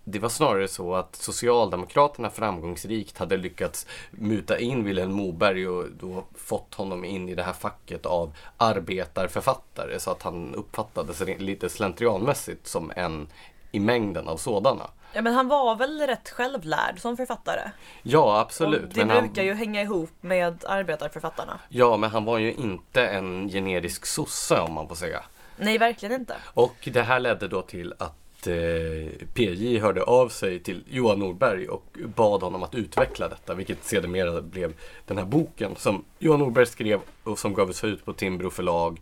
[0.04, 6.24] det var snarare så att Socialdemokraterna framgångsrikt hade lyckats muta in Vilhelm Moberg och då
[6.34, 12.66] fått honom in i det här facket av arbetarförfattare så att han uppfattades lite slentrianmässigt
[12.66, 13.28] som en
[13.72, 14.90] i mängden av sådana.
[15.12, 17.70] Ja, men han var väl rätt självlärd som författare?
[18.02, 18.82] Ja, absolut.
[18.82, 21.60] Och det men brukar han, ju hänga ihop med arbetarförfattarna.
[21.68, 25.22] Ja, men han var ju inte en generisk sosse om man får säga.
[25.56, 26.36] Nej, verkligen inte.
[26.54, 31.68] Och det här ledde då till att eh, PJ hörde av sig till Johan Norberg
[31.68, 34.74] och bad honom att utveckla detta, vilket sedermera blev
[35.07, 39.00] den här boken som Johan Norberg skrev och som gavs ut på Timbro förlag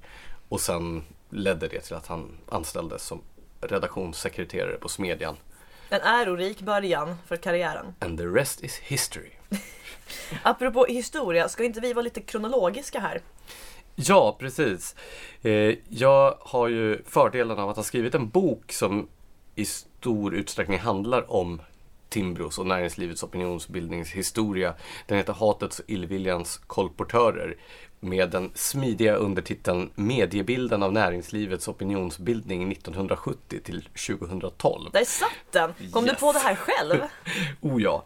[0.48, 3.20] och sen ledde det till att han anställdes som
[3.60, 5.36] redaktionssekreterare på Smedjan.
[5.88, 7.94] En ärorik början för karriären.
[7.98, 9.30] And the rest is history.
[10.42, 13.20] Apropå historia, ska inte vi vara lite kronologiska här?
[13.94, 14.96] Ja, precis.
[15.42, 19.08] Eh, jag har ju fördelen av att ha skrivit en bok som
[19.54, 21.62] i stor utsträckning handlar om
[22.08, 24.74] Timbros och näringslivets opinionsbildningshistoria.
[25.06, 27.56] Den heter Hatets och illviljans kolportörer
[28.00, 33.88] med den smidiga undertiteln Mediebilden av näringslivets opinionsbildning 1970 till
[34.18, 34.90] 2012.
[34.92, 35.74] Där satt den!
[35.92, 36.14] Kom Yes.
[36.14, 37.00] du på det här själv?
[37.60, 38.04] Oh ja,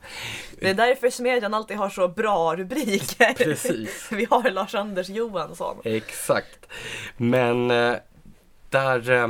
[0.60, 3.32] Det är därför Smedjan alltid har så bra rubriker.
[3.34, 4.08] Precis.
[4.12, 5.76] Vi har Lars-Anders Johansson.
[5.84, 6.66] Exakt.
[7.16, 7.94] Men eh,
[8.70, 9.28] där eh,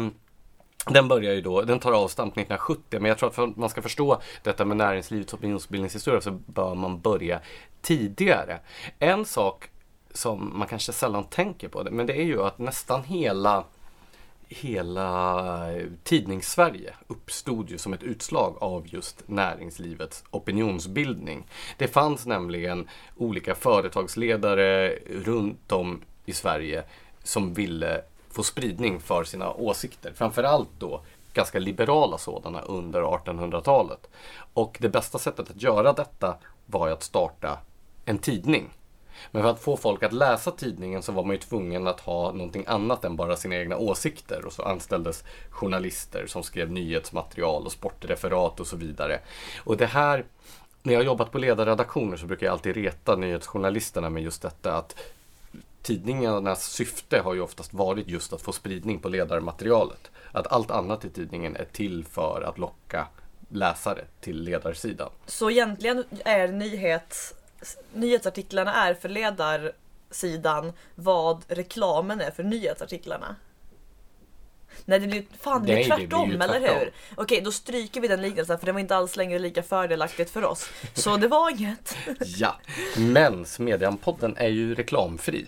[0.90, 3.68] den börjar ju då, den tar avstamp 1970 men jag tror att för att man
[3.68, 7.40] ska förstå detta med näringslivets opinionsbildningshistoria så bör man börja
[7.82, 8.58] tidigare.
[8.98, 9.70] En sak
[10.12, 13.64] som man kanske sällan tänker på det, men det är ju att nästan hela
[14.48, 21.46] hela eh, tidningssverige uppstod ju som ett utslag av just näringslivets opinionsbildning.
[21.76, 24.90] Det fanns nämligen olika företagsledare
[25.24, 26.84] runt om i Sverige
[27.22, 28.02] som ville
[28.36, 30.12] få spridning för sina åsikter.
[30.12, 31.00] Framförallt då
[31.32, 34.08] ganska liberala sådana under 1800-talet.
[34.54, 37.58] Och det bästa sättet att göra detta var ju att starta
[38.04, 38.70] en tidning.
[39.30, 42.32] Men för att få folk att läsa tidningen så var man ju tvungen att ha
[42.32, 44.44] någonting annat än bara sina egna åsikter.
[44.44, 49.20] Och så anställdes journalister som skrev nyhetsmaterial och sportreferat och så vidare.
[49.64, 50.24] Och det här,
[50.82, 54.76] när jag har jobbat på ledarredaktioner så brukar jag alltid reta nyhetsjournalisterna med just detta
[54.76, 54.96] att
[55.82, 60.10] tidningarnas syfte har ju oftast varit just att få spridning på ledarmaterialet.
[60.32, 63.06] Att allt annat i tidningen är till för att locka
[63.48, 65.10] läsare till ledarsidan.
[65.26, 67.34] Så egentligen är nyhets,
[67.92, 73.36] nyhetsartiklarna är för ledarsidan vad reklamen är för nyhetsartiklarna.
[74.84, 76.78] Nej det blir, fan, det blir Nej, det blir tvärtom, eller tvärtom.
[76.78, 76.92] hur?
[77.14, 80.44] Okej, då stryker vi den liknelsen för det var inte alls längre lika fördelaktigt för
[80.44, 80.70] oss.
[80.94, 81.96] Så det var inget.
[82.20, 82.56] Ja,
[82.96, 85.46] men Smedjan-podden är ju reklamfri.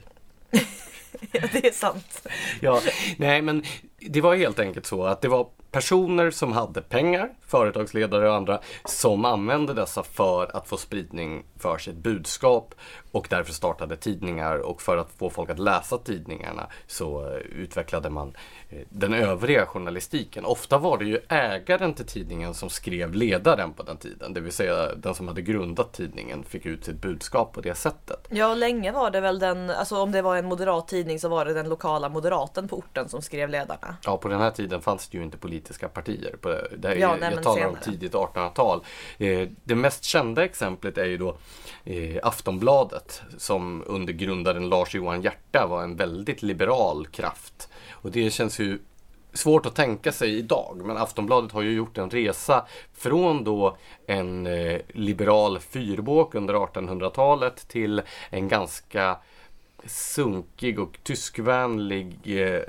[1.32, 2.28] Ja, det är sant.
[2.60, 2.80] Ja,
[3.16, 3.62] nej men
[4.00, 8.60] det var helt enkelt så att det var personer som hade pengar, företagsledare och andra,
[8.84, 12.74] som använde dessa för att få spridning för sitt budskap
[13.12, 18.10] och därför startade tidningar och för att få folk att läsa tidningarna så eh, utvecklade
[18.10, 18.32] man
[18.68, 20.44] eh, den övriga journalistiken.
[20.44, 24.52] Ofta var det ju ägaren till tidningen som skrev ledaren på den tiden, det vill
[24.52, 28.26] säga den som hade grundat tidningen fick ut sitt budskap på det sättet.
[28.30, 31.28] Ja, och länge var det väl den, alltså om det var en moderat tidning så
[31.28, 33.96] var det den lokala moderaten på orten som skrev ledarna.
[34.04, 36.36] Ja, på den här tiden fanns det ju inte politiska partier.
[36.40, 37.84] På, det är, Ja, nej, jag talar om senare.
[37.84, 38.84] tidigt 1800-tal.
[39.18, 41.36] Eh, det mest kända exemplet är ju då
[41.84, 42.16] eh,
[42.98, 47.68] Aftonbladet som under grundaren Lars Johan Hierta var en väldigt liberal kraft.
[47.90, 48.78] Och det känns ju
[49.32, 54.46] svårt att tänka sig idag, men Aftonbladet har ju gjort en resa från då en
[54.46, 59.18] eh, liberal fyrbåk under 1800-talet till en ganska
[59.86, 62.60] sunkig och tyskvänlig eh,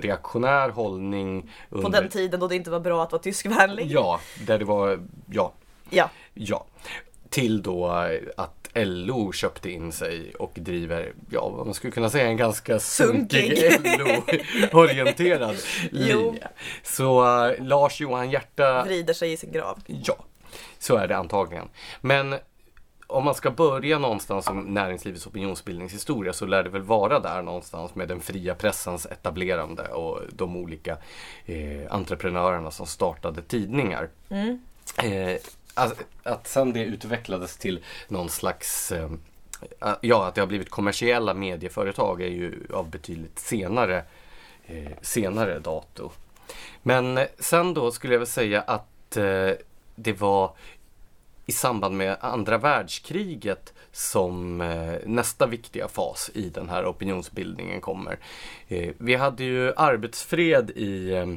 [0.00, 1.50] reaktionär hållning.
[1.70, 3.86] På Under, den tiden då det inte var bra att vara tyskvänlig.
[3.90, 5.52] Ja, där det var, ja,
[5.90, 6.10] Ja.
[6.34, 6.66] ja.
[7.30, 7.86] Till då
[8.36, 12.78] att LO köpte in sig och driver, ja vad man skulle kunna säga en ganska
[12.78, 13.98] sunkig Sunkig.
[13.98, 15.56] LO-orienterad
[15.90, 16.48] linje.
[16.82, 19.78] Så eh, Lars Johan Hierta Vrider sig i sin grav.
[19.86, 20.16] Ja,
[20.78, 21.68] så är det antagligen.
[22.00, 22.34] Men
[23.06, 27.94] om man ska börja någonstans om näringslivets opinionsbildningshistoria så lär det väl vara där någonstans
[27.94, 30.96] med den fria pressens etablerande och de olika
[31.46, 34.08] eh, entreprenörerna som startade tidningar.
[34.28, 34.60] Mm.
[35.02, 35.40] Eh,
[35.78, 39.10] att, att sen det utvecklades till någon slags eh,
[40.00, 44.04] Ja, att det har blivit kommersiella medieföretag är ju av betydligt senare,
[44.66, 46.10] eh, senare dato.
[46.82, 49.50] Men sen då skulle jag väl säga att eh,
[49.94, 50.52] det var
[51.46, 58.18] i samband med andra världskriget som eh, nästa viktiga fas i den här opinionsbildningen kommer.
[58.68, 61.28] Eh, vi hade ju arbetsfred i, eh,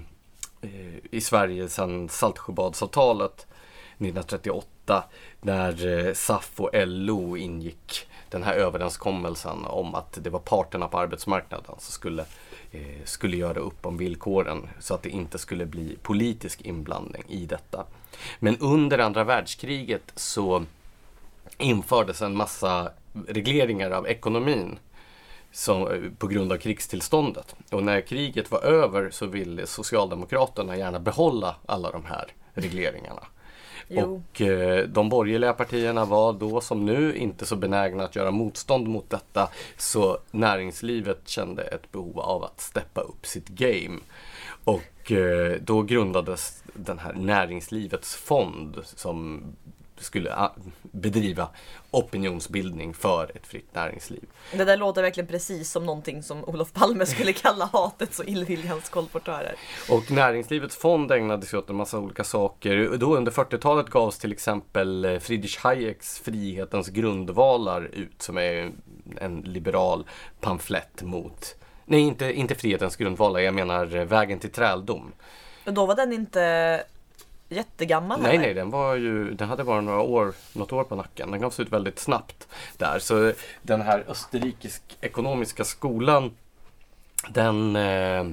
[0.62, 3.47] eh, i Sverige sedan Saltsjöbadsavtalet
[4.02, 5.04] 1938
[5.42, 11.00] när eh, SAF och LO ingick den här överenskommelsen om att det var parterna på
[11.00, 12.26] arbetsmarknaden som skulle,
[12.72, 17.46] eh, skulle göra upp om villkoren så att det inte skulle bli politisk inblandning i
[17.46, 17.86] detta.
[18.40, 20.66] Men under andra världskriget så
[21.58, 22.92] infördes en massa
[23.28, 24.80] regleringar av ekonomin
[25.52, 27.56] som, eh, på grund av krigstillståndet.
[27.72, 33.24] Och när kriget var över så ville Socialdemokraterna gärna behålla alla de här regleringarna.
[33.88, 34.24] Jo.
[34.30, 38.88] Och eh, de borgerliga partierna var då som nu inte så benägna att göra motstånd
[38.88, 39.50] mot detta.
[39.78, 44.00] Så näringslivet kände ett behov av att steppa upp sitt game.
[44.63, 49.44] Och eh, då grundades den här näringslivets fond som
[50.04, 51.50] skulle ah, bedriva
[51.92, 54.24] opinionsbildning för ett fritt näringsliv.
[54.54, 58.90] Det där låter verkligen precis som någonting som Olof Palme skulle kalla hatets och illviljans
[58.90, 59.56] kolportörer.
[59.90, 62.98] Och näringslivets fond ägnade sig åt en massa olika saker.
[62.98, 68.72] Då under 40-talet gavs till exempel eh, Friedrich Hayeks Frihetens grundvalar ut som är
[69.18, 70.06] en liberal
[70.40, 73.40] pamflett mot Nej, inte, inte frihetens grundvalar.
[73.40, 75.12] Jag menar eh, vägen till träldom.
[75.66, 76.84] Och då var den inte
[77.52, 78.46] jättegammal Nej, heller.
[78.46, 81.32] nej, den var ju, den hade bara några år, något år på nacken.
[81.32, 83.00] Den gavs ut väldigt snabbt där.
[83.00, 86.32] Så den här österrikisk ekonomiska skolan,
[87.30, 88.26] den, eh,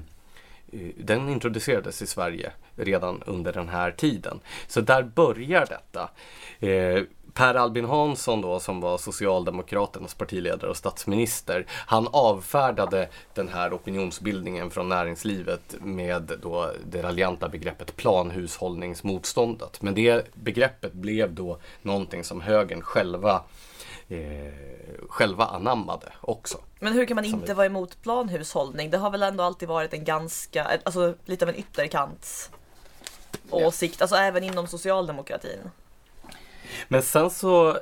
[0.96, 4.40] den introducerades i Sverige redan under den här tiden.
[4.66, 6.10] Så där börjar detta.
[6.60, 7.02] Eh,
[7.38, 11.66] Per Albin Hansson då som var Socialdemokraternas partiledare och statsminister.
[11.70, 19.82] Han avfärdade den här opinionsbildningen från näringslivet med då det raljanta begreppet planhushållningsmotståndet.
[19.82, 23.42] Men det begreppet blev då någonting som högern själva
[24.08, 24.52] eh,
[25.08, 26.58] själva anammade också.
[26.80, 28.90] Men hur kan man inte vara emot planhushållning?
[28.90, 32.50] Det har väl ändå alltid varit en ganska, alltså lite av en ytterkants
[33.50, 35.70] åsikt, alltså även inom socialdemokratin.
[36.88, 37.78] Men sen så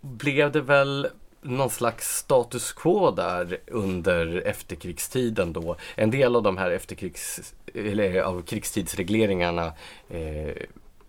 [0.00, 1.08] blev det väl
[1.42, 5.76] någon slags status quo där under efterkrigstiden då.
[5.96, 9.72] En del av de här efterkrigs, eller av krigstidsregleringarna
[10.10, 10.54] eh,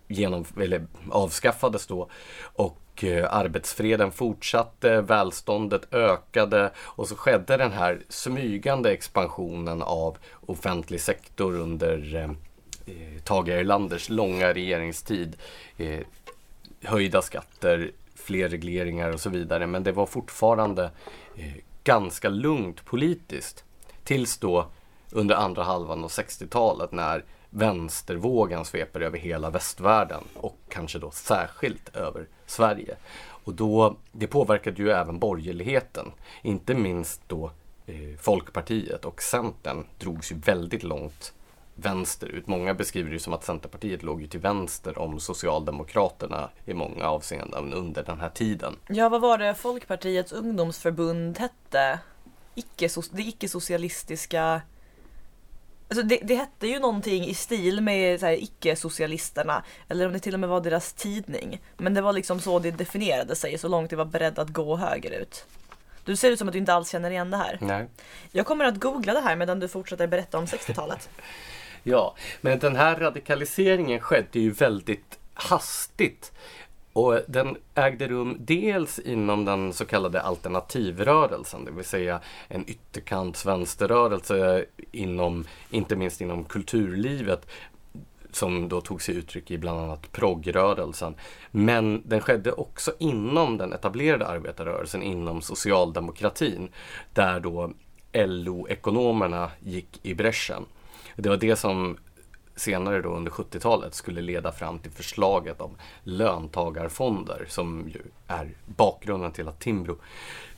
[0.08, 2.08] genom, eller avskaffades då
[2.42, 11.00] och eh, arbetsfreden fortsatte, välståndet ökade och så skedde den här smygande expansionen av offentlig
[11.00, 12.30] sektor under eh,
[12.94, 15.36] eh Tage Erlanders långa regeringstid.
[15.76, 16.00] Eh,
[16.82, 19.66] höjda skatter, fler regleringar och så vidare.
[19.66, 20.90] Men det var fortfarande
[21.36, 21.52] eh,
[21.84, 23.64] ganska lugnt politiskt.
[24.04, 24.66] Tills då
[25.10, 31.96] under andra halvan av 60-talet när vänstervågen sveper över hela västvärlden och kanske då särskilt
[31.96, 32.96] över Sverige.
[33.44, 36.12] Och då, det påverkade ju även borgerligheten.
[36.42, 37.50] Inte minst då
[37.86, 41.32] eh, Folkpartiet och Centern drogs ju väldigt långt
[41.74, 42.46] vänsterut.
[42.46, 47.72] Många beskriver det som att Centerpartiet låg ju till vänster om Socialdemokraterna i många avseenden
[47.72, 48.76] under den här tiden.
[48.88, 51.98] Ja, vad var det Folkpartiets ungdomsförbund hette?
[52.54, 54.62] Icke, det icke-socialistiska
[55.90, 59.62] Alltså det, det hette ju någonting i stil med icke-socialisterna.
[59.88, 61.60] Eller om det till och med var deras tidning.
[61.76, 64.76] Men det var liksom så det definierade sig, så långt det var beredd att gå
[64.76, 65.46] högerut.
[66.04, 67.58] Du ser ut som att du inte alls känner igen det här.
[67.60, 67.88] Nej.
[68.32, 71.10] Jag kommer att googla det här medan du fortsätter berätta om 60-talet.
[71.82, 76.32] ja, men den här radikaliseringen skedde ju väldigt hastigt.
[76.92, 84.64] Och den ägde rum dels inom den så kallade alternativrörelsen, det vill säga en ytterkantsvänsterrörelse
[84.92, 87.46] inom, inte minst inom kulturlivet
[88.32, 91.14] som då tog sig uttryck i bland annat progrörelsen.
[91.50, 96.68] Men den skedde också inom den etablerade arbetarrörelsen, inom socialdemokratin,
[97.14, 97.72] där då
[98.12, 100.64] LO-ekonomerna gick i bräschen.
[101.16, 101.96] Det var det som
[102.56, 109.32] senare då under 70-talet skulle leda fram till förslaget om löntagarfonder som ju är bakgrunden
[109.32, 109.96] till att Timbro,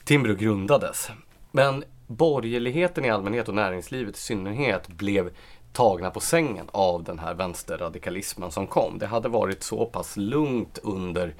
[0.04, 1.10] Timbro grundades.
[1.50, 5.30] Men borgerligheten i allmänhet och näringslivet i synnerhet blev
[5.72, 8.98] tagna på sängen av den här vänsterradikalismen som kom.
[8.98, 11.34] Det hade varit så pass lugnt under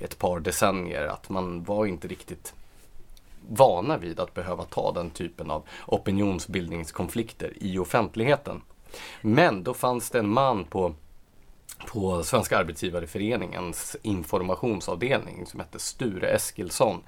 [0.00, 2.54] ett par decennier att man var inte riktigt
[3.48, 8.62] vana vid att behöva ta den typen av opinionsbildningskonflikter i offentligheten.
[9.20, 10.94] Men då fanns det en man på
[11.86, 17.02] på Svenska Arbetsgivareföreningens informationsavdelning som hette Sture Eskilsson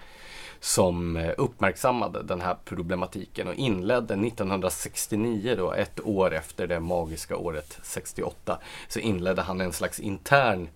[0.61, 7.37] som eh, uppmärksammade den här problematiken och inledde 1969, då, ett år efter det magiska
[7.37, 10.69] året 68, så inledde han en slags intern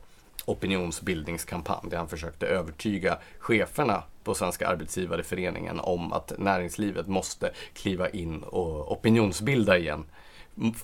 [0.44, 8.42] opinionsbildningskampanj där han försökte övertyga cheferna på Svenska Arbetsgivareföreningen om att näringslivet måste kliva in
[8.42, 10.04] och opinionsbilda igen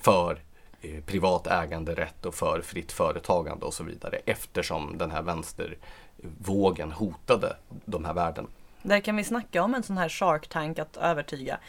[0.01, 0.39] för
[0.81, 7.55] eh, privat äganderätt och för fritt företagande och så vidare eftersom den här vänstervågen hotade
[7.85, 8.47] de här värdena.
[8.81, 11.59] Där kan vi snacka om en sån här Shark Tank att övertyga.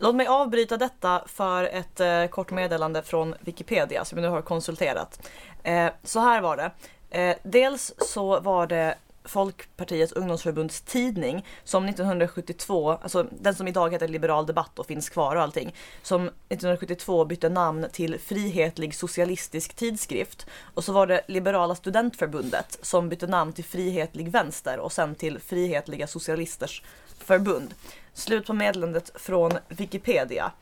[0.00, 4.42] Låt mig avbryta detta för ett eh, kort meddelande från Wikipedia som jag nu har
[4.42, 5.28] konsulterat.
[5.62, 6.70] Eh, så här var det.
[7.10, 8.94] Eh, dels så var det
[9.28, 15.36] Folkpartiets ungdomsförbunds tidning som 1972, alltså den som idag heter Liberal Debatt och finns kvar
[15.36, 20.46] och allting, som 1972 bytte namn till Frihetlig Socialistisk Tidskrift.
[20.74, 25.38] Och så var det Liberala Studentförbundet som bytte namn till Frihetlig Vänster och sen till
[25.38, 26.82] Frihetliga Socialisters
[27.18, 27.74] Förbund.
[28.14, 30.52] Slut på meddelandet från Wikipedia.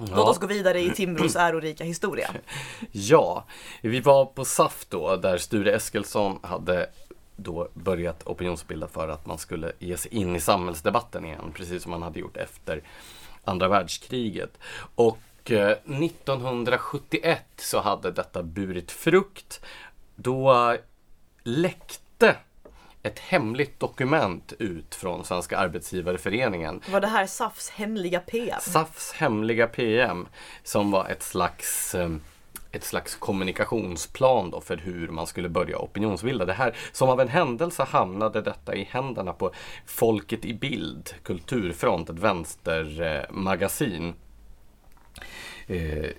[0.00, 2.30] Låt oss gå vidare i Timbros ärorika historia.
[2.92, 3.44] Ja,
[3.82, 6.90] vi var på SAF då där Sture Eskilsson hade
[7.36, 11.90] då börjat opinionsbilda för att man skulle ge sig in i samhällsdebatten igen, precis som
[11.90, 12.82] man hade gjort efter
[13.44, 14.58] andra världskriget.
[14.94, 19.60] Och 1971 eh, så hade detta burit frukt.
[20.16, 20.76] Då
[21.42, 22.36] läckte
[23.02, 26.80] ett hemligt dokument ut från Svenska Arbetsgivareföreningen.
[26.90, 28.60] Var det här SAFs hemliga PM?
[28.60, 30.28] SAFs hemliga PM
[30.62, 32.20] som var ett slags ehm,
[32.72, 36.44] ett slags kommunikationsplan då för hur man skulle börja opinionsbilda.
[36.44, 39.52] Det här, som av en händelse hamnade detta i händerna på
[39.86, 44.14] Folket i Bild, Kulturfront, ett vänstermagasin.
[45.66, 46.10] Eh,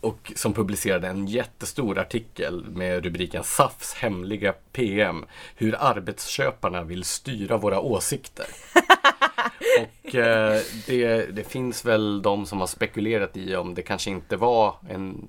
[0.00, 5.24] och som publicerade en jättestor artikel med rubriken SAFs hemliga PM.
[5.54, 8.46] Hur arbetsköparna vill styra våra åsikter.
[9.80, 14.36] och eh, det, det, finns väl de som har spekulerat i om det kanske inte
[14.36, 15.28] var en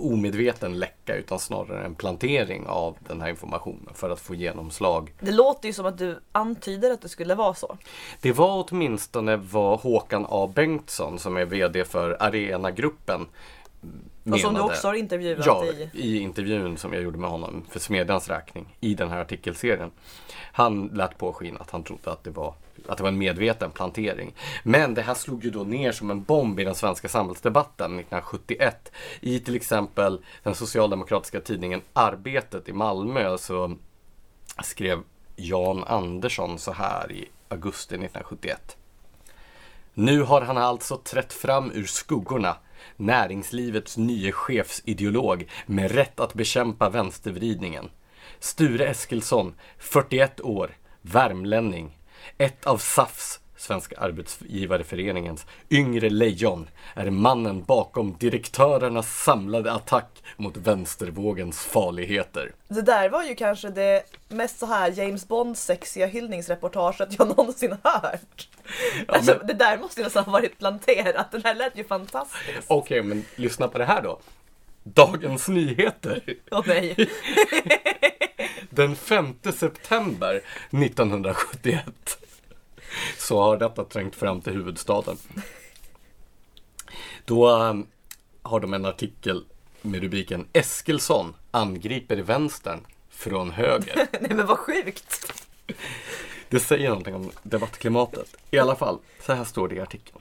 [0.00, 5.14] omedveten läcka utan snarare en plantering av den här informationen för att få genomslag.
[5.20, 7.76] Det låter ju som att du antyder att det skulle vara så.
[8.20, 13.26] Det var åtminstone vad Håkan A Bengtsson som är VD för Arenagruppen
[13.80, 15.90] Menade, och som du också har intervjuat ja, i?
[15.92, 19.90] i intervjun som jag gjorde med honom för Smedjans räkning i den här artikelserien.
[20.52, 22.54] Han lät påskina att han trodde att det var
[22.88, 24.34] att det var en medveten plantering.
[24.62, 28.92] Men det här slog ju då ner som en bomb i den svenska samhällsdebatten 1971.
[29.20, 33.76] I till exempel den socialdemokratiska tidningen Arbetet i Malmö så
[34.62, 35.02] skrev
[35.36, 38.76] Jan Andersson så här i augusti 1971.
[39.94, 42.56] Nu har han alltså trätt fram ur skuggorna
[42.96, 47.90] näringslivets nye chefsideolog med rätt att bekämpa vänstervridningen.
[48.38, 50.70] Sture Eskilsson, 41 år,
[51.02, 51.98] värmlänning,
[52.38, 61.58] ett av SAFs, Svenska Arbetsgivareföreningens, yngre lejon är mannen bakom direktörernas samlade attack mot vänstervågens
[61.60, 62.52] farligheter.
[62.68, 68.48] Det där var ju kanske det mest så här James Bond-sexiga hyllningsreportaget jag någonsin hört.
[69.08, 71.32] Ja, alltså, men- Det där måste ju nästan ha varit planterat.
[71.32, 72.58] Den här lät ju fantastisk.
[72.66, 74.18] Okej, men lyssna på det här då.
[74.82, 76.22] Dagens Nyheter.
[76.50, 76.96] Åh nej.
[78.70, 80.40] Den 5 september
[80.70, 81.84] 1971
[83.18, 85.16] så har detta trängt fram till huvudstaden.
[87.24, 87.86] Då um,
[88.42, 89.44] har de en artikel
[89.82, 92.80] med rubriken Eskilsson angriper vänstern
[93.10, 94.08] från höger.
[94.20, 95.32] nej men vad sjukt.
[96.48, 98.36] Det säger någonting om debattklimatet.
[98.50, 100.20] I alla fall, så här står det i artikeln.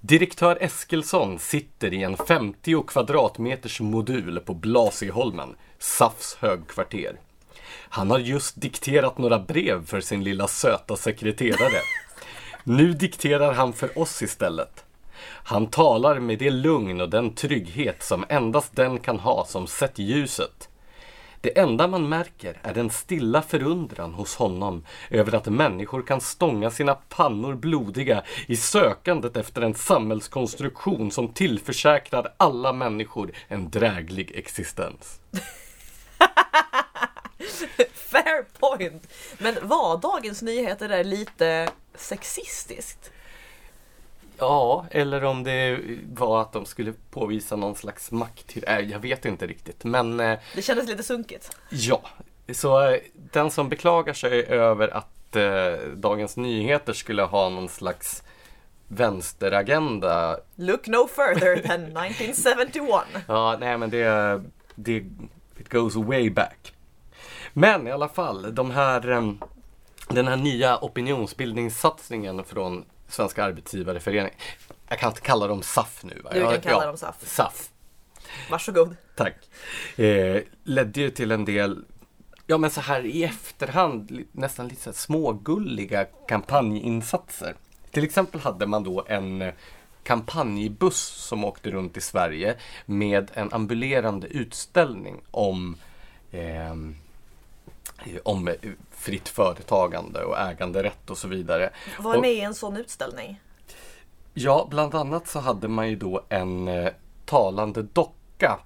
[0.00, 7.20] Direktör Eskilsson sitter i en 50 kvadratmeters modul på Blasieholmen, SAFs högkvarter.
[7.88, 11.80] Han har just dikterat några brev för sin lilla söta sekreterare.
[12.64, 14.84] Nu dikterar han för oss istället.
[15.24, 19.98] Han talar med det lugn och den trygghet som endast den kan ha som sett
[19.98, 20.68] ljuset.
[21.40, 26.70] Det enda man märker är den stilla förundran hos honom över att människor kan stånga
[26.70, 35.20] sina pannor blodiga i sökandet efter en samhällskonstruktion som tillförsäkrar alla människor en dräglig existens.
[37.92, 39.08] Fair point.
[39.38, 43.10] Men var Dagens Nyheter där lite sexistiskt?
[44.38, 45.78] Ja, eller om det
[46.12, 48.56] var att de skulle påvisa någon slags makt.
[48.66, 51.56] Äh, jag vet inte riktigt, men eh, Det kändes lite sunkigt.
[51.70, 52.02] Ja,
[52.52, 58.22] så eh, den som beklagar sig över att eh, Dagens Nyheter skulle ha någon slags
[58.88, 60.38] vänsteragenda.
[60.56, 63.22] Look no further than 1971.
[63.28, 64.42] Ja, nej men det,
[64.74, 64.96] det
[65.58, 66.72] it goes way back.
[67.58, 69.32] Men i alla fall, de här, eh,
[70.08, 74.38] den här nya opinionsbildningssatsningen från Svenska Arbetsgivareföreningen.
[74.88, 76.20] Jag kan inte kalla dem SAF nu.
[76.24, 76.30] Va?
[76.32, 77.16] Du kan kalla ja, dem SAF.
[77.22, 77.70] SAF.
[78.50, 78.96] Varsågod.
[79.16, 79.34] Tack.
[79.96, 81.84] Eh, ledde ju till en del,
[82.46, 87.54] ja men så här i efterhand, nästan lite så smågulliga kampanjinsatser.
[87.90, 89.54] Till exempel hade man då en eh,
[90.02, 92.56] kampanjbuss som åkte runt i Sverige
[92.86, 95.76] med en ambulerande utställning om
[96.30, 96.74] eh,
[98.22, 98.54] om eh,
[98.90, 101.70] fritt företagande och äganderätt och så vidare.
[101.98, 103.40] Var Och- med i en sån utställning?
[104.34, 106.88] Ja, bland annat så hade man ju då en eh,
[107.26, 108.58] talande docka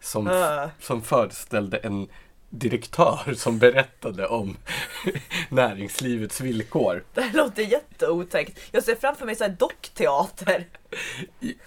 [0.00, 0.68] som, Äh.
[0.80, 2.08] som föreställde en
[2.50, 4.56] direktör som berättade om
[5.48, 7.04] näringslivets villkor.
[7.14, 8.58] Det här låter jätteotäckt.
[8.70, 10.66] Jag ser framför mig så här dockteater.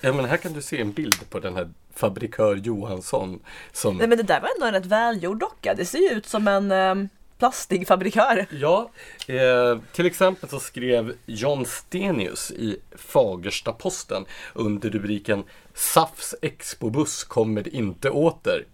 [0.02, 3.40] Ja, men här kan du se en bild på den här fabrikör Johansson
[3.72, 5.74] som Nej men det där var ändå en rätt välgjord docka.
[5.74, 8.46] Det ser ju ut som en um, plastig fabrikör.
[8.50, 8.92] Ja,
[9.28, 15.44] eh, till exempel så skrev John Stenius i Fagersta-Posten under rubriken
[15.74, 18.66] SAFs expobuss kommer inte åter.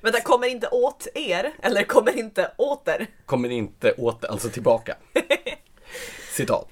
[0.00, 3.06] Men det kommer inte åt er, eller kommer inte åter.
[3.26, 4.96] kommer inte åter, alltså tillbaka.
[6.32, 6.68] Citat.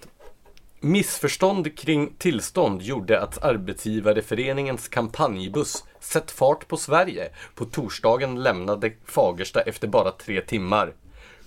[0.81, 9.61] Missförstånd kring tillstånd gjorde att Arbetsgivareföreningens kampanjbuss Sätt fart på Sverige på torsdagen lämnade Fagersta
[9.61, 10.93] efter bara tre timmar.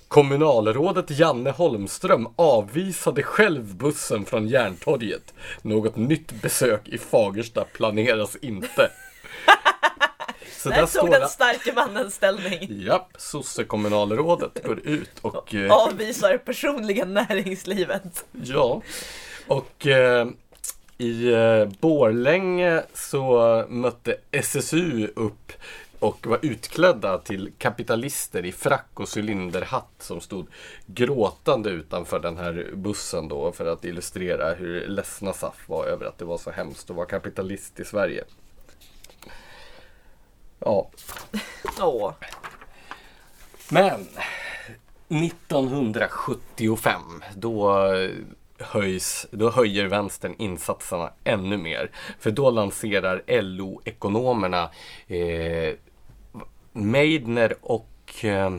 [0.08, 5.34] Kommunalrådet Janne Holmström avvisade själv bussen från Järntorget.
[5.62, 8.92] Något nytt besök i Fagersta planeras inte.
[10.58, 12.68] Så Där står tog den starke mannen ställning.
[12.70, 15.56] Japp, sossekommunalrådet går ut och...
[15.56, 18.26] eh, Avvisar personliga näringslivet.
[18.32, 18.82] Ja,
[19.48, 20.28] och eh,
[20.98, 25.52] i eh, Borlänge så mötte SSU upp
[26.00, 30.48] och var utklädda till kapitalister i frack och cylinderhatt som stod
[30.86, 36.18] gråtande utanför den här bussen då för att illustrera hur ledsna SAF var över att
[36.18, 38.24] det var så hemskt att vara kapitalist i Sverige.
[40.66, 40.90] Ja,
[41.82, 42.14] Åh.
[43.70, 44.08] Men
[45.08, 47.02] 1975
[47.36, 47.84] då
[48.58, 51.92] höjs, då höjer vänstern insatserna ännu mer.
[52.20, 54.70] För då lanserar LO-ekonomerna
[55.08, 55.74] eh,
[56.74, 58.52] Meidner och eh,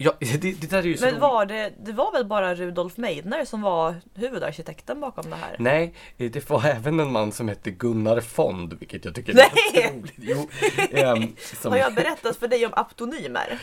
[0.00, 2.96] Ja, det, det där är ju så Men var det, det var väl bara Rudolf
[2.96, 5.56] Meidner som var huvudarkitekten bakom det här?
[5.58, 9.50] Nej, det var även en man som hette Gunnar Fond, vilket jag tycker är Nej!
[9.74, 10.14] lite roligt.
[10.16, 10.48] Jo,
[10.90, 13.58] ehm, som, Har jag berättat för dig om aptonymer?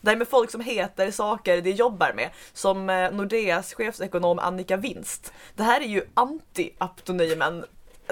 [0.00, 2.30] Det här med folk som heter saker de jobbar med.
[2.52, 5.32] Som eh, Nordeas chefsekonom Annika Winst.
[5.56, 7.64] Det här är ju anti-aptonymen.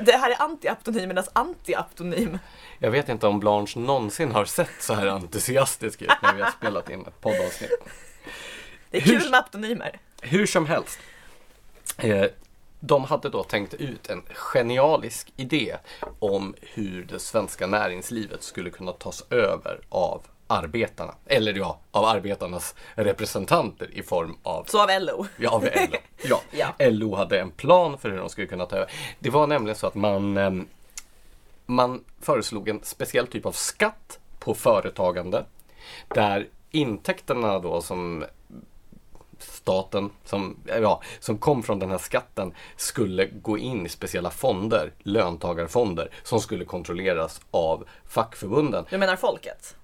[0.03, 2.38] Det här är anti-aptonymernas anti-aptonym.
[2.78, 6.51] Jag vet inte om Blanche någonsin har sett så här entusiastisk ut när vi har
[6.51, 7.70] spelat in ett poddavsnitt.
[8.90, 9.99] Det är Hur- kul med aptonymer.
[10.22, 10.99] Hur som helst.
[11.99, 12.24] Eh,
[12.80, 15.76] de hade då tänkt ut en genialisk idé
[16.18, 21.14] om hur det svenska näringslivet skulle kunna tas över av arbetarna.
[21.26, 25.26] Eller ja, av arbetarnas representanter i form av Så av LO.
[25.36, 25.68] Ja, av LO.
[26.22, 26.40] Ja.
[26.51, 26.74] Ja.
[26.90, 28.90] LO hade en plan för hur de skulle kunna ta över.
[29.18, 30.68] Det var nämligen så att man, ehm,
[31.66, 35.44] man föreslog en speciell typ av skatt på företagande.
[36.09, 38.24] Där intäkterna då som
[39.38, 44.92] staten som, ja, som kom från den här skatten skulle gå in i speciella fonder,
[44.99, 48.84] löntagarfonder, som skulle kontrolleras av fackförbunden.
[48.90, 49.76] Du menar folket?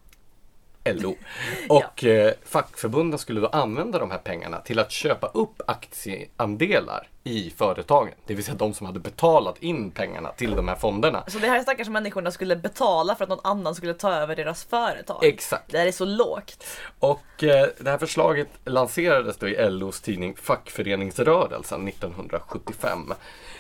[0.85, 1.17] LO.
[1.69, 7.51] Och eh, fackförbunden skulle då använda de här pengarna till att köpa upp aktieandelar i
[7.51, 8.15] företagen.
[8.27, 11.25] Det vill säga de som hade betalat in pengarna till de här fonderna.
[11.27, 14.65] Så det här stackars människorna skulle betala för att någon annan skulle ta över deras
[14.65, 15.25] företag?
[15.25, 15.71] Exakt.
[15.73, 16.67] Det här är så lågt.
[16.99, 23.15] Och eh, det här förslaget lanserades då i LOs tidning Fackföreningsrörelsen 1975.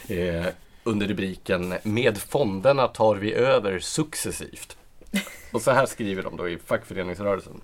[0.09, 0.47] Eh,
[0.85, 4.77] under rubriken Med fonderna tar vi över successivt.
[5.53, 7.61] Och så här skriver de då i Fackföreningsrörelsen.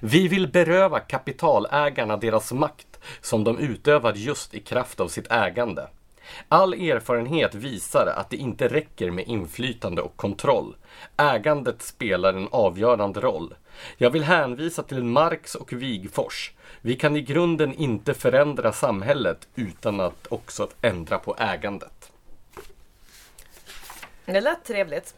[0.00, 5.88] Vi vill beröva kapitalägarna deras makt som de utövar just i kraft av sitt ägande.
[6.48, 10.76] All erfarenhet visar att det inte räcker med inflytande och kontroll.
[11.16, 13.54] Ägandet spelar en avgörande roll.
[13.96, 16.52] Jag vill hänvisa till Marx och Wigforss.
[16.80, 22.12] Vi kan i grunden inte förändra samhället utan att också ändra på ägandet.
[24.24, 25.14] Det lät trevligt.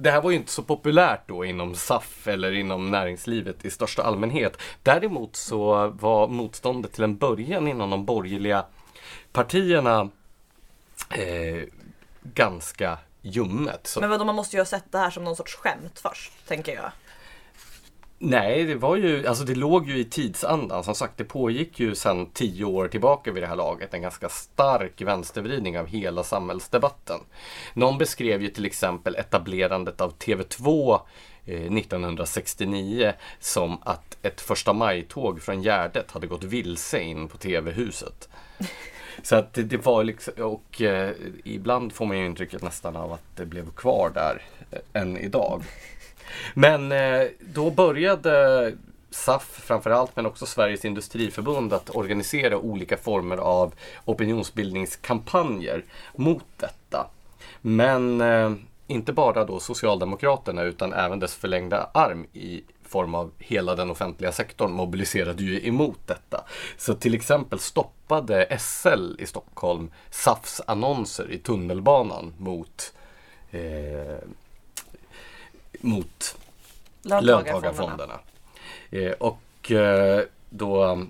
[0.00, 4.02] Det här var ju inte så populärt då inom SAF eller inom näringslivet i största
[4.02, 4.56] allmänhet.
[4.82, 8.64] Däremot så var motståndet till en början inom de borgerliga
[9.32, 10.08] partierna
[11.10, 11.62] eh,
[12.22, 13.86] ganska ljummet.
[13.86, 16.32] Så, Men vadå, man måste ju ha sett det här som någon sorts skämt först,
[16.48, 16.90] tänker jag
[18.22, 20.84] nej, det var ju, alltså det låg ju i tidsandan.
[20.84, 24.28] Som sagt, det pågick ju sedan tio år tillbaka vid det här laget en ganska
[24.28, 27.20] stark vänstervridning av hela samhällsdebatten.
[27.74, 31.00] Någon beskrev ju till exempel etablerandet av TV2
[31.46, 38.28] eh, 1969 som att ett första maj-tåg från Gärdet hade gått vilse in på TV-huset.
[39.22, 41.12] Så att det, det var liksom, och eh,
[41.44, 45.62] ibland får man ju intrycket nästan av att det blev kvar där eh, än idag.
[46.54, 48.72] Men eh, då började
[49.10, 53.74] SAF framförallt, men också Sveriges Industriförbund att organisera olika former av
[54.04, 55.84] opinionsbildningskampanjer
[56.16, 57.06] mot detta.
[57.60, 58.52] Men eh,
[58.86, 64.32] inte bara då Socialdemokraterna utan även dess förlängda arm i form av hela den offentliga
[64.32, 66.44] sektorn mobiliserade ju emot detta.
[66.76, 72.92] Så till exempel stoppade SL i Stockholm SAFs annonser i tunnelbanan mot
[73.50, 74.28] eh,
[75.80, 76.36] mot
[77.02, 78.20] löntagarfonderna.
[78.90, 81.06] Eh, och eh, då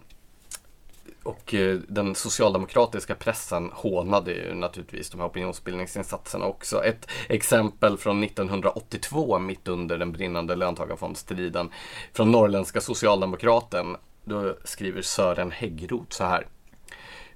[1.22, 6.84] och eh, den socialdemokratiska pressen hånade ju naturligtvis de här opinionsbildningsinsatserna också.
[6.84, 11.70] Ett exempel från 1982, mitt under den brinnande löntagarfondsstriden,
[12.12, 13.96] från Norrländska Socialdemokraten.
[14.24, 16.46] Då skriver Sören Häggroth så här.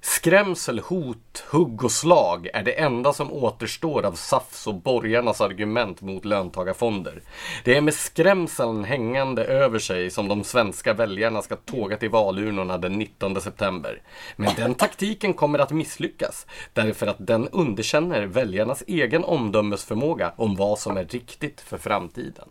[0.07, 6.01] Skrämsel, hot, hugg och slag är det enda som återstår av SAFs och borgarnas argument
[6.01, 7.21] mot löntagarfonder.
[7.63, 12.77] Det är med skrämseln hängande över sig som de svenska väljarna ska tåga till valurnorna
[12.77, 14.01] den 19 september.
[14.35, 20.79] Men den taktiken kommer att misslyckas därför att den underkänner väljarnas egen omdömesförmåga om vad
[20.79, 22.49] som är riktigt för framtiden.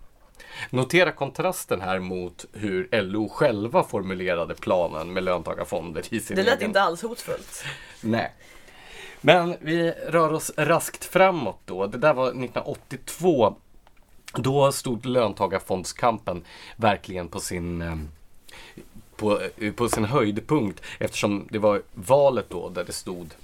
[0.70, 6.58] Notera kontrasten här mot hur LO själva formulerade planen med löntagarfonder i sin Det lät
[6.58, 6.70] egen...
[6.70, 7.64] inte alls hotfullt.
[8.00, 8.32] Nej.
[9.20, 11.86] Men vi rör oss raskt framåt då.
[11.86, 13.56] Det där var 1982.
[14.34, 16.44] Då stod löntagarfondskampen
[16.76, 17.96] verkligen på sin eh,
[19.16, 23.34] på, eh, på sin höjdpunkt eftersom det var valet då där det stod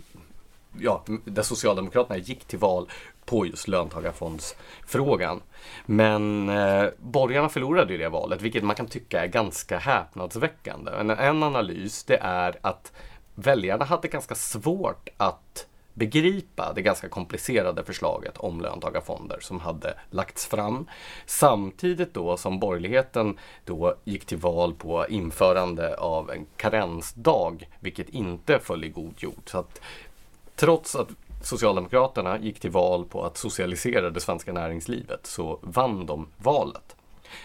[0.78, 2.88] ja, där Socialdemokraterna gick till val
[3.24, 5.40] på just löntagarfondsfrågan.
[5.86, 10.92] Men eh, borgarna förlorade ju det valet, vilket man kan tycka är ganska häpnadsväckande.
[10.92, 12.92] En, en analys det är att
[13.34, 20.46] väljarna hade ganska svårt att begripa det ganska komplicerade förslaget om löntagarfonder som hade lagts
[20.46, 20.88] fram.
[21.26, 28.58] Samtidigt då som borgerligheten då gick till val på införande av en karensdag, vilket inte
[28.58, 29.42] föll i god jord.
[29.46, 29.80] Så att
[30.60, 31.08] trots att
[31.42, 36.96] Socialdemokraterna gick till val på att socialisera det svenska näringslivet så vann de valet.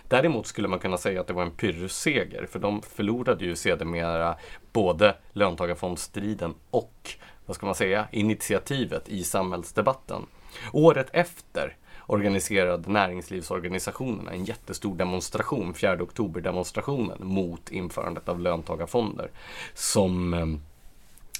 [0.07, 4.35] Däremot skulle man kunna säga att det var en pyrrusseger för de förlorade ju sedermera
[4.73, 7.09] både löntagarfondsstriden och
[7.45, 10.25] vad ska man säga, initiativet i samhällsdebatten.
[10.71, 19.31] Året efter organiserade näringslivsorganisationerna en jättestor demonstration, 4 oktober-demonstrationen mot införandet av löntagarfonder
[19.73, 20.45] som eh,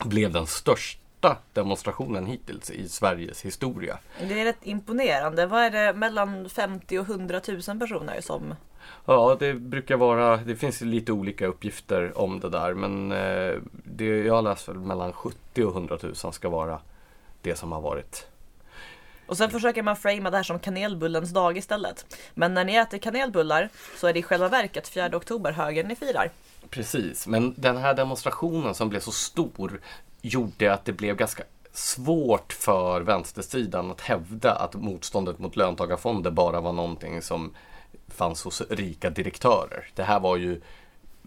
[0.08, 1.05] blev den största
[1.54, 3.98] demonstrationen hittills i Sveriges historia.
[4.20, 5.46] Det är rätt imponerande.
[5.46, 8.56] Vad är det mellan 50 och 100 000 personer som
[9.06, 14.06] Ja, det brukar vara, det finns lite olika uppgifter om det där men eh, det,
[14.06, 16.80] jag har läst väl mellan 70 och 100 000 ska vara
[17.42, 18.28] det som har varit.
[19.28, 22.06] Och sen försöker man framea det här som kanelbullens dag istället.
[22.34, 25.96] Men när ni äter kanelbullar så är det i själva verket 4 oktober högern ni
[25.96, 26.32] firar.
[26.70, 29.82] Precis, men den här demonstrationen som blev så stor
[30.26, 36.62] gjorde att det blev ganska svårt för vänstersidan att hävda att motståndet mot löntagarfonder bara
[36.62, 37.54] var någonting som
[38.08, 39.88] fanns hos rika direktörer.
[39.96, 40.62] Det här var ju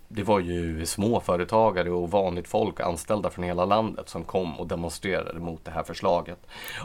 [0.09, 5.41] det var ju småföretagare och vanligt folk, anställda från hela landet som kom och demonstrerade
[5.41, 6.39] mot det här förslaget.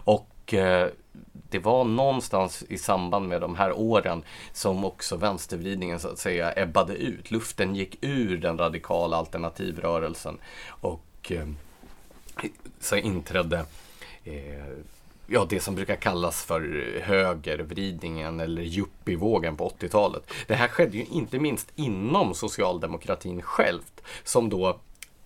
[0.03, 0.87] Och eh,
[1.31, 6.53] det var någonstans i samband med de här åren som också vänstervridningen så att säga
[6.55, 7.31] ebbade ut.
[7.31, 10.37] Luften gick ur den radikala alternativrörelsen
[10.69, 11.47] och eh,
[12.79, 13.65] så inträdde
[14.23, 14.77] eh,
[15.27, 16.61] ja, det som brukar kallas för
[17.03, 20.23] högervridningen eller yuppievågen på 80-talet.
[20.47, 24.79] Det här skedde ju inte minst inom socialdemokratin självt som då,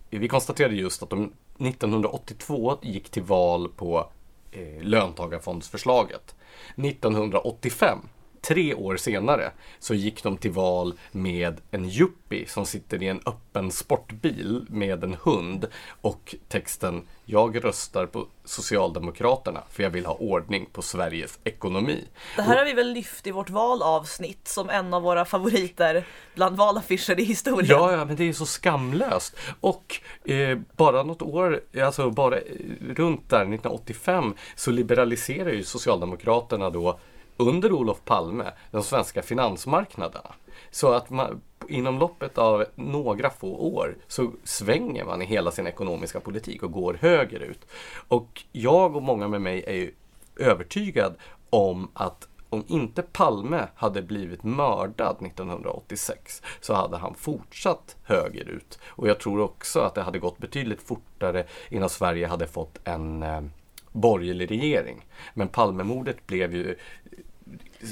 [0.09, 4.09] vi konstaterade just att de 1982 gick till val på
[4.51, 6.35] eh, löntagarfondsförslaget.
[6.75, 7.99] 1985
[8.41, 13.21] Tre år senare så gick de till val med en yuppie som sitter i en
[13.25, 15.65] öppen sportbil med en hund
[16.01, 22.05] och texten Jag röstar på Socialdemokraterna för jag vill ha ordning på Sveriges ekonomi.
[22.35, 26.57] Det här har vi väl lyft i vårt valavsnitt som en av våra favoriter bland
[26.57, 27.69] valaffischer i historien.
[27.69, 29.35] Ja, ja men det är så skamlöst.
[29.61, 32.43] Och eh, bara något år, alltså bara eh,
[32.95, 36.99] runt där 1985 så liberaliserar ju Socialdemokraterna då
[37.37, 40.33] under Olof Palme de svenska finansmarknaderna.
[40.71, 45.67] Så att man, inom loppet av några få år så svänger man i hela sin
[45.67, 47.67] ekonomiska politik och går högerut.
[48.07, 49.91] Och jag och många med mig är ju
[50.35, 51.15] övertygad
[51.49, 58.79] om att om inte Palme hade blivit mördad 1986 så hade han fortsatt högerut.
[58.85, 63.23] Och jag tror också att det hade gått betydligt fortare innan Sverige hade fått en
[63.23, 63.41] eh,
[63.91, 65.05] borgerlig regering.
[65.33, 66.75] Men Palmemordet blev ju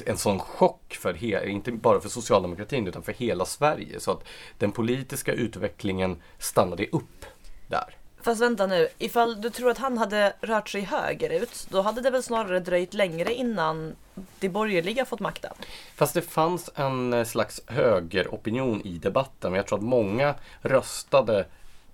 [0.06, 4.00] en sån chock för, he, inte bara för socialdemokratin utan för hela Sverige.
[4.00, 4.24] Så att
[4.58, 7.26] den politiska utvecklingen stannade upp
[7.68, 7.96] där.
[8.26, 12.10] Fast vänta nu, ifall du tror att han hade rört sig högerut, då hade det
[12.10, 13.96] väl snarare dröjt längre innan
[14.38, 15.52] de borgerliga fått makten?
[15.94, 19.50] Fast det fanns en eh, slags högeropinion i debatten.
[19.50, 21.46] Men jag tror att många röstade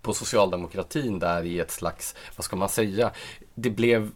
[0.03, 3.11] på socialdemokratin där i ett slags, vad ska man säga,
[3.55, 4.11] det blev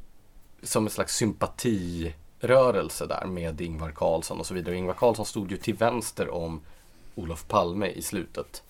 [0.62, 4.76] som en slags sympati rörelse där med Ingvar Carlsson och så vidare.
[4.76, 6.60] Ingvar Carlsson stod ju till vänster om
[7.14, 8.62] Olof Palme i slutet.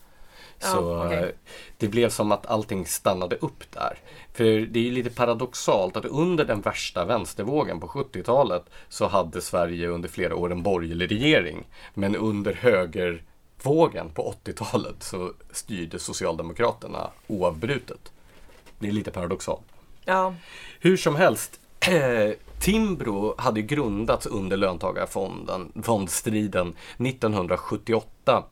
[0.59, 1.33] Så ja, okay.
[1.77, 3.99] det blev som att allting stannade upp där.
[4.33, 9.41] För det är ju lite paradoxalt att under den värsta vänstervågen på 70-talet så hade
[9.41, 11.65] Sverige under flera år en borgerlig regering.
[11.95, 18.13] Men under högervågen på 80-talet så styrde Socialdemokraterna oavbrutet.
[18.79, 19.65] Det är lite paradoxalt.
[20.05, 20.35] Ja.
[20.81, 21.61] Hur som helst,
[22.61, 28.45] Timbro hade grundats under löntagarfondstriden 1978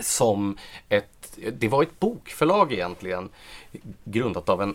[0.00, 0.56] som
[0.88, 3.28] ett, det var ett bokförlag egentligen
[4.04, 4.74] grundat av en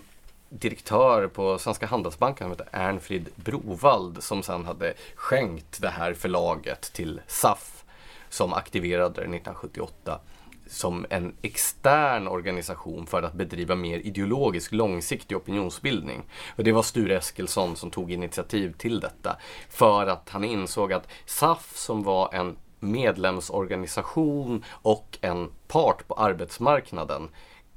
[0.50, 6.94] direktör på Svenska Handelsbanken som heter Ernfrid Brovald som sen hade skänkt det här förlaget
[6.94, 7.84] till SAF
[8.30, 10.20] som aktiverade det 1978
[10.68, 16.24] som en extern organisation för att bedriva mer ideologisk långsiktig opinionsbildning.
[16.56, 19.38] Och det var Sture Eskilsson som tog initiativ till detta.
[19.70, 27.30] För att han insåg att SAF som var en medlemsorganisation och en part på arbetsmarknaden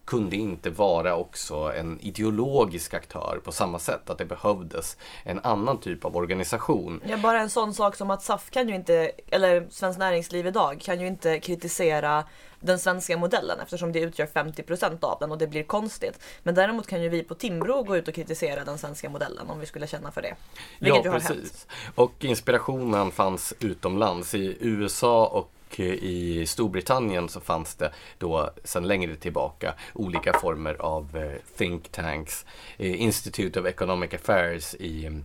[0.07, 4.11] kunde inte vara också en ideologisk aktör på samma sätt.
[4.11, 7.01] Att det behövdes en annan typ av organisation.
[7.07, 10.81] Ja, bara en sån sak som att SAF kan ju inte, eller Svenskt Näringsliv idag
[10.81, 12.25] kan ju inte kritisera
[12.61, 16.21] den svenska modellen eftersom det utgör 50% av den och det blir konstigt.
[16.43, 19.61] Men däremot kan ju vi på Timbro gå ut och kritisera den svenska modellen om
[19.61, 20.35] vi skulle känna för det.
[20.79, 21.67] Vilket ja, precis.
[21.95, 29.17] Och inspirationen fanns utomlands i USA och i Storbritannien så fanns det då sedan längre
[29.17, 32.47] tillbaka olika former av eh, think tanks.
[32.77, 35.23] Eh, Institute of Economic Affairs i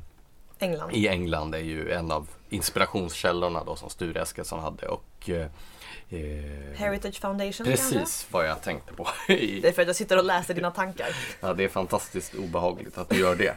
[0.59, 0.91] England.
[0.93, 4.87] i England är ju en av inspirationskällorna då som Sture Eskilsson hade.
[4.87, 5.29] Och,
[6.11, 8.27] eh, Heritage Foundation Precis kanske?
[8.31, 9.07] vad jag tänkte på.
[9.27, 11.07] det är för att jag sitter och läser dina tankar.
[11.39, 13.55] ja, det är fantastiskt obehagligt att du gör det.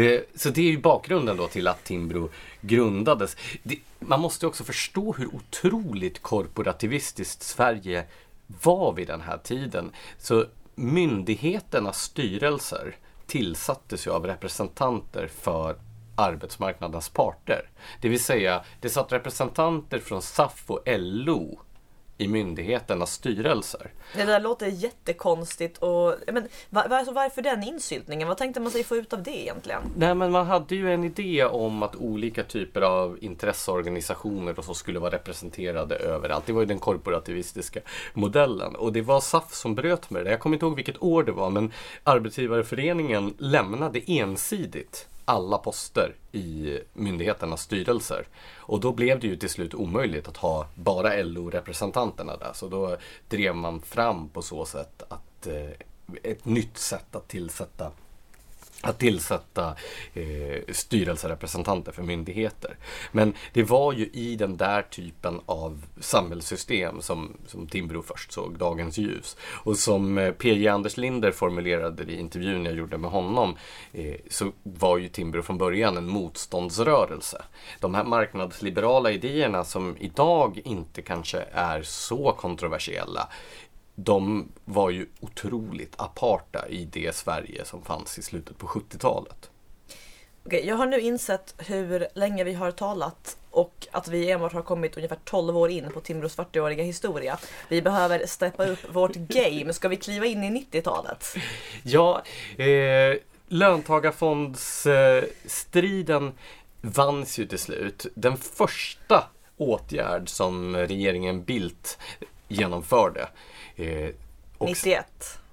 [0.00, 3.36] eh, så det är ju bakgrunden då till att Timbro grundades.
[3.62, 8.04] Det, man måste också förstå hur otroligt korporativistiskt Sverige
[8.46, 9.90] var vid den här tiden.
[10.18, 12.96] Så myndigheternas styrelser
[13.26, 15.76] tillsattes ju av representanter för
[16.16, 17.68] arbetsmarknadens parter.
[18.00, 21.60] Det vill säga, det satt representanter från SAF och LO
[22.18, 23.90] i myndigheternas styrelser.
[24.14, 28.28] Det där låter jättekonstigt och men, var, alltså, varför den insyltningen?
[28.28, 29.82] Vad tänkte man sig få ut av det egentligen?
[29.96, 34.74] Nej men man hade ju en idé om att olika typer av intresseorganisationer och så
[34.74, 36.46] skulle vara representerade överallt.
[36.46, 37.80] Det var ju den korporativistiska
[38.14, 40.30] modellen och det var SAF som bröt med det.
[40.30, 41.72] Jag kommer inte ihåg vilket år det var men
[42.04, 48.26] Arbetsgivareföreningen lämnade ensidigt alla poster i myndigheternas styrelser.
[48.56, 52.52] Och då blev det ju till slut omöjligt att ha bara LO-representanterna där.
[52.54, 52.96] Så då
[53.28, 55.70] drev man fram på så sätt att eh,
[56.22, 57.90] ett nytt sätt att tillsätta
[58.88, 59.76] att tillsätta
[60.14, 62.76] eh, styrelserepresentanter för myndigheter.
[63.12, 68.58] Men det var ju i den där typen av samhällssystem som, som Timbro först såg
[68.58, 69.36] dagens ljus.
[69.64, 70.68] Och som eh, P.J.
[70.68, 73.56] Anders Linder formulerade det i intervjun jag gjorde med honom
[73.92, 77.44] eh, så var ju Timbro från början en motståndsrörelse.
[77.80, 83.28] De här marknadsliberala idéerna som idag inte kanske är så kontroversiella
[83.96, 89.50] de var ju otroligt aparta i det Sverige som fanns i slutet på 70-talet.
[90.46, 94.62] Okej, jag har nu insett hur länge vi har talat och att vi enbart har
[94.62, 97.38] kommit ungefär 12 år in på Timbros 40-åriga historia.
[97.68, 99.72] Vi behöver steppa upp vårt game.
[99.72, 101.34] Ska vi kliva in i 90-talet?
[101.82, 102.22] Ja,
[102.58, 103.16] eh,
[103.48, 106.32] löntagarfondsstriden eh,
[106.80, 108.06] vanns ju till slut.
[108.14, 109.24] Den första
[109.56, 111.98] åtgärd som regeringen Bildt
[112.48, 113.28] genomförde
[113.76, 114.10] Eh,
[114.58, 115.06] 91.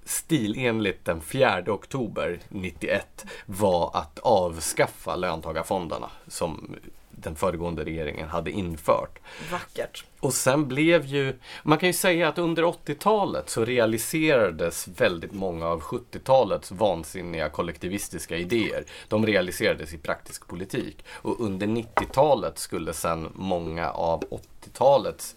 [0.05, 6.76] Stilenligt den 4 oktober 91 var att avskaffa löntagarfonderna som
[7.24, 9.19] den föregående regeringen hade infört.
[9.51, 10.05] Vackert.
[10.19, 15.67] Och sen blev ju, man kan ju säga att under 80-talet så realiserades väldigt många
[15.67, 18.86] av 70-talets vansinniga kollektivistiska idéer.
[19.07, 21.05] De realiserades i praktisk politik.
[21.09, 25.36] Och under 90-talet skulle sen många av 80-talets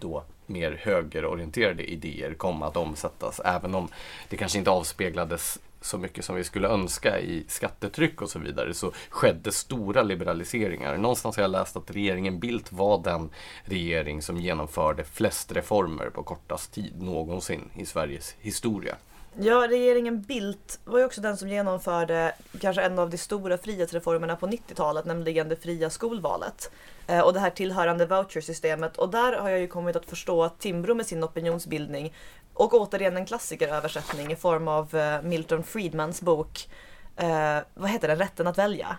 [0.00, 3.40] då mer högerorienterade idéer kom att omsättas.
[3.44, 3.88] Även om
[4.28, 8.74] det kanske inte avspeglades så mycket som vi skulle önska i skattetryck och så vidare
[8.74, 10.96] så skedde stora liberaliseringar.
[10.96, 13.30] Någonstans har jag läst att regeringen Bildt var den
[13.64, 18.96] regering som genomförde flest reformer på kortast tid någonsin i Sveriges historia.
[19.38, 24.36] Ja, regeringen Bildt var ju också den som genomförde kanske en av de stora frihetsreformerna
[24.36, 26.70] på 90-talet, nämligen det fria skolvalet.
[27.06, 28.96] Eh, och det här tillhörande vouchersystemet.
[28.96, 32.14] Och där har jag ju kommit att förstå att Timbro med sin opinionsbildning
[32.54, 36.68] och återigen en klassikeröversättning i form av eh, Milton Friedmans bok,
[37.16, 38.96] eh, vad heter den, Rätten att välja.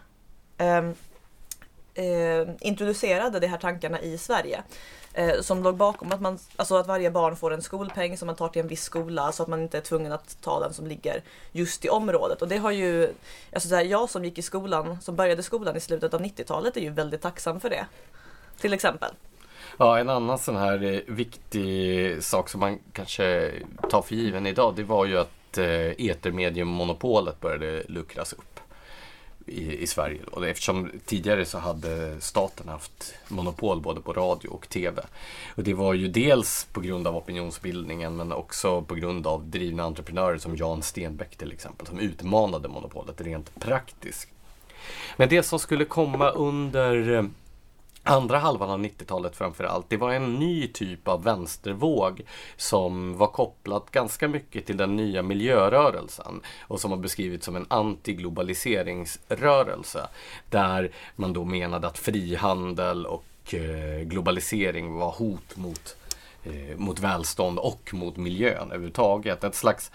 [0.58, 0.96] Ehm,
[1.94, 4.64] eh, introducerade de här tankarna i Sverige.
[5.14, 8.36] Eh, som låg bakom att, man, alltså att varje barn får en skolpeng som man
[8.36, 10.88] tar till en viss skola så att man inte är tvungen att ta den som
[10.88, 12.42] ligger just i området.
[12.42, 13.14] Och det har ju,
[13.54, 16.78] alltså så här, jag som gick i skolan, som började skolan i slutet av 90-talet
[16.78, 17.86] är ju väldigt tacksam för det.
[18.60, 19.12] Till exempel.
[19.78, 23.52] Ja, en annan sån här eh, viktig sak som man kanske
[23.90, 28.53] tar för given idag, det var ju att eh, etermediemonopolet etermediummonopolet började luckras upp
[29.46, 30.22] i, i Sverige.
[30.32, 35.02] Och eftersom tidigare så hade staten haft monopol både på radio och TV.
[35.56, 39.84] Och det var ju dels på grund av opinionsbildningen men också på grund av drivna
[39.84, 44.30] entreprenörer som Jan Stenbeck till exempel som utmanade monopolet rent praktiskt.
[45.18, 47.24] Men det som skulle komma under eh,
[48.04, 52.22] andra halvan av 90-talet framför allt, det var en ny typ av vänstervåg
[52.58, 57.66] som var kopplat ganska mycket till den nya miljörörelsen och som har beskrivits som en
[57.68, 60.08] antiglobaliseringsrörelse.
[60.50, 65.96] Där man då menade att frihandel och eh, globalisering var hot mot
[66.44, 69.44] eh, mot välstånd och mot miljön överhuvudtaget.
[69.44, 69.92] Ett slags,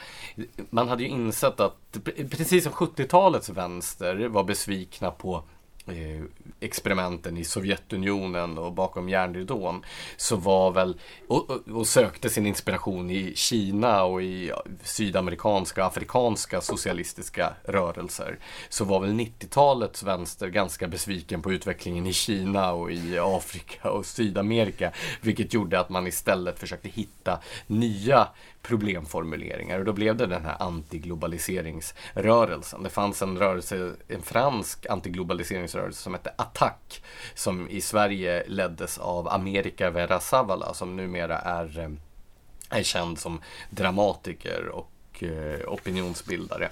[0.71, 1.99] man hade ju insett att
[2.31, 5.43] precis som 70-talets vänster var besvikna på
[5.91, 6.23] Eh,
[6.61, 9.85] experimenten i Sovjetunionen och bakom järnridån
[10.17, 15.87] så var väl och, och, och, sökte sin inspiration i Kina och i sydamerikanska och
[15.87, 18.39] afrikanska socialistiska rörelser.
[18.69, 24.07] Så var väl 90-talets vänster ganska besviken på utvecklingen i Kina och i Afrika och
[24.07, 28.29] Sydamerika vilket gjorde att man istället försökte hitta nya
[28.63, 32.83] problemformuleringar och då blev det den här antiglobaliseringsrörelsen.
[32.83, 37.03] Det fanns en rörelse, en fransk antiglobaliseringsrörelse som hette Attack
[37.35, 41.91] som i Sverige leddes av America Vera Savala som numera är, eh,
[42.79, 43.41] är känd som
[43.71, 46.69] dramatiker och eh, opinionsbildare.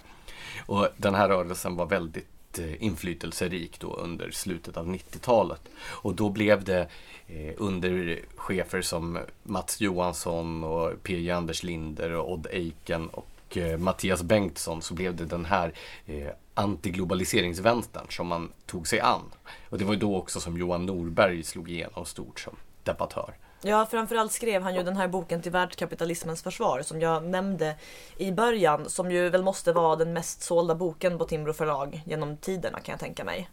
[0.67, 5.61] Och den här rörelsen var väldigt Eh, inflytelserik då under slutet av 90-talet.
[5.79, 6.89] Och då blev det
[7.27, 13.79] eh, under chefer som Mats Johansson och PJ Anders Linder och Odd Eiken och eh,
[13.79, 15.73] Mattias Bengtsson så blev det den här
[16.07, 19.23] eh, antiglobaliseringsvänstern som man tog sig an.
[19.69, 23.35] Och det var ju då också som Johan Norberg slog igenom stort som debattör.
[23.63, 27.77] Ja, framförallt skrev han ju den här boken till världskapitalismens försvar som jag nämnde
[28.17, 32.37] i början, som ju väl måste vara den mest sålda boken på Timbro förlag genom
[32.37, 33.49] tiderna kan jag tänka mig.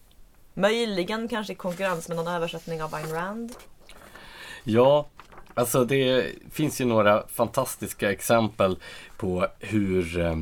[0.54, 3.52] Möjligen kanske i konkurrens med någon översättning av Ayn Rand.
[4.64, 5.08] Ja,
[5.54, 8.78] alltså det finns ju några fantastiska exempel
[9.18, 10.36] på hur, eh,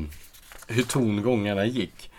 [0.68, 2.10] hur tongångarna gick.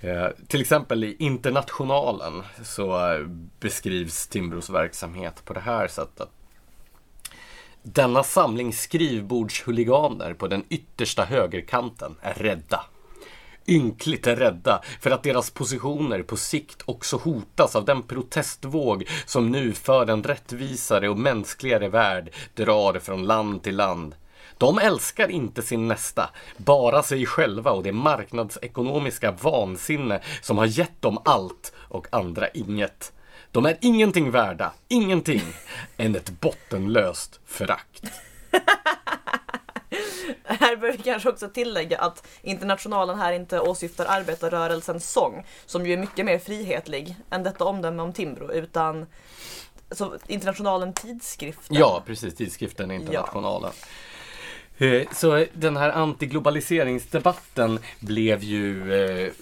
[0.00, 3.26] Eh, till exempel i Internationalen så eh,
[3.60, 6.28] beskrivs Timbros verksamhet på det här sättet.
[7.86, 12.80] Denna samling skrivbordshuliganer på den yttersta högerkanten är rädda.
[13.66, 19.72] Ynkligt rädda för att deras positioner på sikt också hotas av den protestvåg som nu
[19.72, 24.14] för en rättvisare och mänskligare värld drar från land till land.
[24.58, 31.02] De älskar inte sin nästa, bara sig själva och det marknadsekonomiska vansinne som har gett
[31.02, 33.12] dem allt och andra inget.
[33.54, 35.42] De är ingenting värda, ingenting,
[35.96, 38.02] än ett bottenlöst förakt.
[40.44, 45.92] Här bör vi kanske också tillägga att Internationalen här inte åsyftar arbetarrörelsens sång, som ju
[45.92, 49.06] är mycket mer frihetlig än detta omdöme om Timbro, utan
[49.90, 51.76] så Internationalen tidskriften.
[51.76, 53.72] Ja, precis, tidskriften Internationalen.
[54.76, 55.04] Ja.
[55.12, 59.32] Så den här antiglobaliseringsdebatten blev ju eh,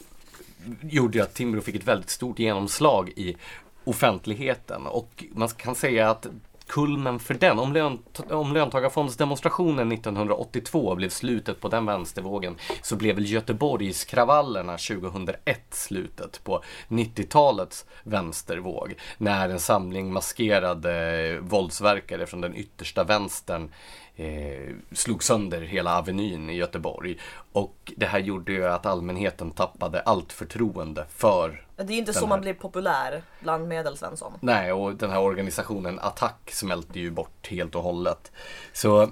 [0.80, 3.36] gjorde att Timbro fick ett väldigt stort genomslag i
[3.84, 6.26] offentligheten och man kan säga att
[6.66, 13.14] kulmen för den, om, lönt om löntagarfondsdemonstrationen 1982 blev slutet på den vänstervågen så blev
[13.14, 18.94] väl Göteborgskravallerna 2001 slutet på 90-talets vänstervåg.
[19.18, 23.70] När en samling maskerade våldsverkare från den yttersta vänstern
[24.16, 27.18] eh, slog sönder hela Avenyn i Göteborg.
[27.52, 32.12] Och det här gjorde ju att allmänheten tappade allt förtroende för Det är ju inte
[32.12, 32.26] så här...
[32.26, 34.32] man blir populär bland medelsvensson.
[34.40, 38.32] Nej, och den här organisationen Attack smälte ju bort helt och hållet.
[38.72, 39.10] Så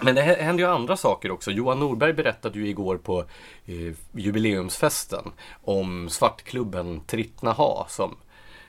[0.00, 1.50] men det händer ju andra saker också.
[1.50, 3.24] Johan Norberg berättade ju igår på
[3.66, 5.32] eh, jubileumsfesten
[5.64, 8.16] om svartklubben Trittnaha som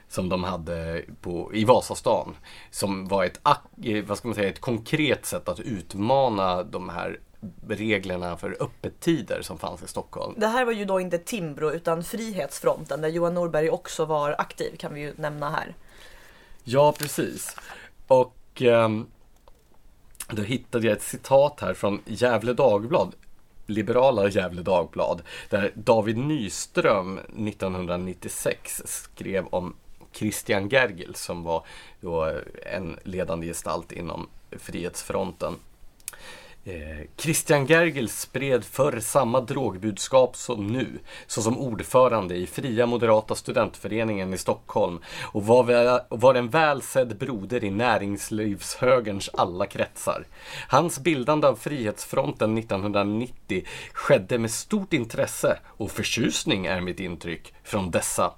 [0.10, 2.36] som de hade på, i Vasastan.
[2.72, 3.40] Som var ett,
[3.84, 7.20] eh, vad ska man säga, ett konkret sätt att utmana de här
[7.68, 10.36] reglerna för öppettider som fanns i Stockholm.
[10.38, 14.76] Det här var ju då inte Timbro utan Frihetsfronten där Johan Norberg också var aktiv
[14.78, 15.76] kan vi ju nämna här.
[16.64, 17.56] Ja, precis.
[18.08, 18.90] Och eh,
[20.30, 23.16] då hittade jag ett citat här från Gävle Dagblad
[23.70, 29.76] liberala Gävle Dagblad där David Nyström 1996 skrev om
[30.20, 31.66] Christian Gergel som var
[32.02, 32.42] då
[32.74, 35.56] en ledande gestalt inom Frihetsfronten.
[36.64, 44.34] Eh, Christian Gergel spred förr samma drogbudskap som nu, såsom ordförande i Fria Moderata Studentföreningen
[44.34, 50.26] i Stockholm och var, väl, var en välsedd broder i näringslivshögerns alla kretsar.
[50.68, 53.64] Hans bildande av Frihetsfronten 1990
[53.94, 58.34] skedde med stort intresse och förtjusning är mitt intryck från dessa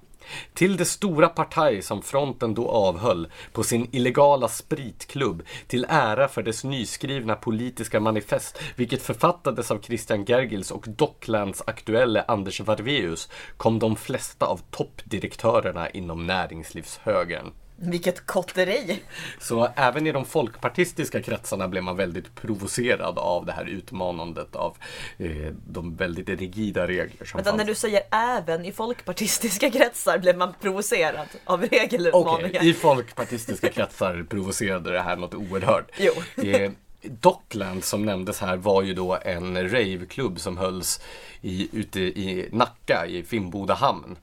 [0.53, 6.43] till det stora partaj som fronten då avhöll på sin illegala spritklubb till ära för
[6.43, 13.79] dess nyskrivna politiska manifest, vilket författades av Christian Gergils och Docklands aktuelle Anders Varveus, kom
[13.79, 17.51] de flesta av toppdirektörerna inom näringslivshögern.
[17.83, 19.03] Vilket kotteri!
[19.39, 24.77] Så även i de folkpartistiska kretsarna blev man väldigt provocerad av det här utmanandet av
[25.17, 27.57] eh, de väldigt rigida regler som Vänta, fanns.
[27.57, 32.37] när du säger även i folkpartistiska kretsar blev man provocerad av regelutmaningar?
[32.37, 35.91] Okej, okay, i folkpartistiska kretsar provocerade det här något oerhört.
[35.97, 36.13] Jo.
[36.51, 36.71] Eh,
[37.03, 41.01] Dockland som nämndes här var ju då en raveklubb som hölls
[41.41, 44.17] i, ute i Nacka i Finnboda hamn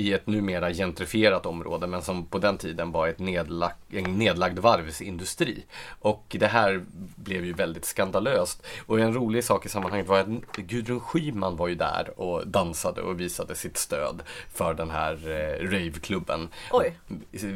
[0.00, 4.58] i ett numera gentrifierat område men som på den tiden var ett nedlag, en nedlagd
[4.58, 5.64] varvsindustri.
[5.88, 6.84] Och det här
[7.16, 8.66] blev ju väldigt skandalöst.
[8.86, 13.02] Och en rolig sak i sammanhanget var att Gudrun Schyman var ju där och dansade
[13.02, 14.22] och visade sitt stöd
[14.52, 16.48] för den här eh, raveklubben.
[16.70, 16.96] Oj.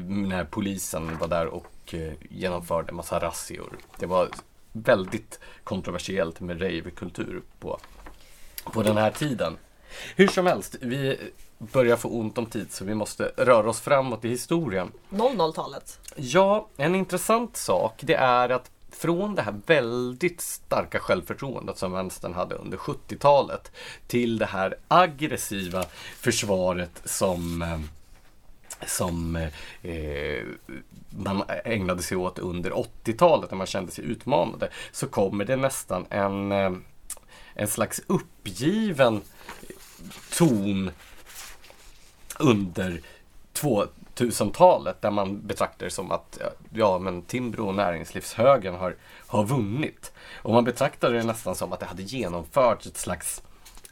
[0.06, 3.76] När polisen var där och eh, genomförde massa razzior.
[3.98, 4.28] Det var
[4.72, 7.78] väldigt kontroversiellt med ravekultur på,
[8.64, 9.56] på den här tiden.
[10.16, 11.18] Hur som helst, vi
[11.58, 14.92] börjar få ont om tid så vi måste röra oss framåt i historien.
[15.10, 16.00] 00-talet?
[16.16, 22.34] Ja, en intressant sak det är att från det här väldigt starka självförtroendet som vänstern
[22.34, 23.72] hade under 70-talet
[24.06, 25.84] till det här aggressiva
[26.16, 27.78] försvaret som eh,
[28.86, 29.36] som
[29.82, 30.44] eh,
[31.10, 36.06] man ägnade sig åt under 80-talet när man kände sig utmanade så kommer det nästan
[36.10, 36.72] en, eh,
[37.54, 39.20] en slags uppgiven
[40.38, 40.90] ton
[42.38, 43.00] under
[43.54, 46.38] 2000-talet där man betraktar det som att
[46.72, 50.12] ja, men Timbro och näringslivshögern har, har vunnit.
[50.42, 53.42] Och man betraktar det nästan som att det hade genomförts ett slags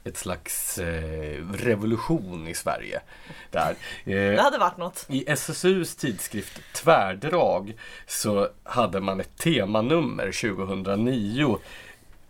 [0.04, 3.00] ett slags eh, revolution i Sverige.
[3.50, 3.70] Där.
[4.04, 5.06] Eh, det hade varit något.
[5.08, 7.74] I SSUs tidskrift Tvärdrag
[8.06, 11.58] så hade man ett temanummer 2009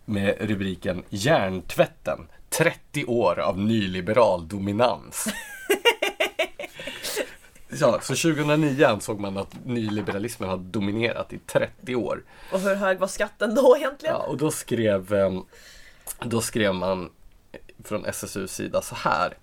[0.05, 5.29] med rubriken Järntvätten 30 år av nyliberal dominans.
[7.81, 12.23] Ja, så 2009 ansåg man att nyliberalismen hade dominerat i 30 år.
[12.53, 14.14] Och hur hög var skatten då egentligen?
[14.14, 15.45] Ja, och då skrev, ehm,
[16.20, 17.11] då skrev man
[17.85, 19.35] från SSUs sida så här.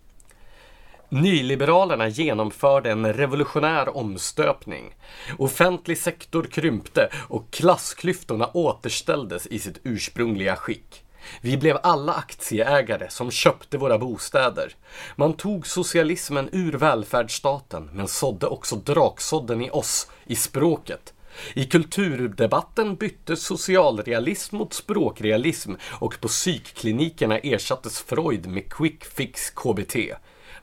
[1.09, 4.95] Nyliberalerna genomförde en revolutionär omstöpning.
[5.37, 11.03] Offentlig sektor krympte och klassklyftorna återställdes i sitt ursprungliga skick.
[11.41, 14.75] Vi blev alla aktieägare som köpte våra bostäder.
[15.15, 21.13] Man tog socialismen ur välfärdsstaten men sådde också draksådden i oss, i språket.
[21.53, 29.95] I kulturdebatten byttes socialrealism mot språkrealism och på psykklinikerna ersattes Freud med quick fix KBT.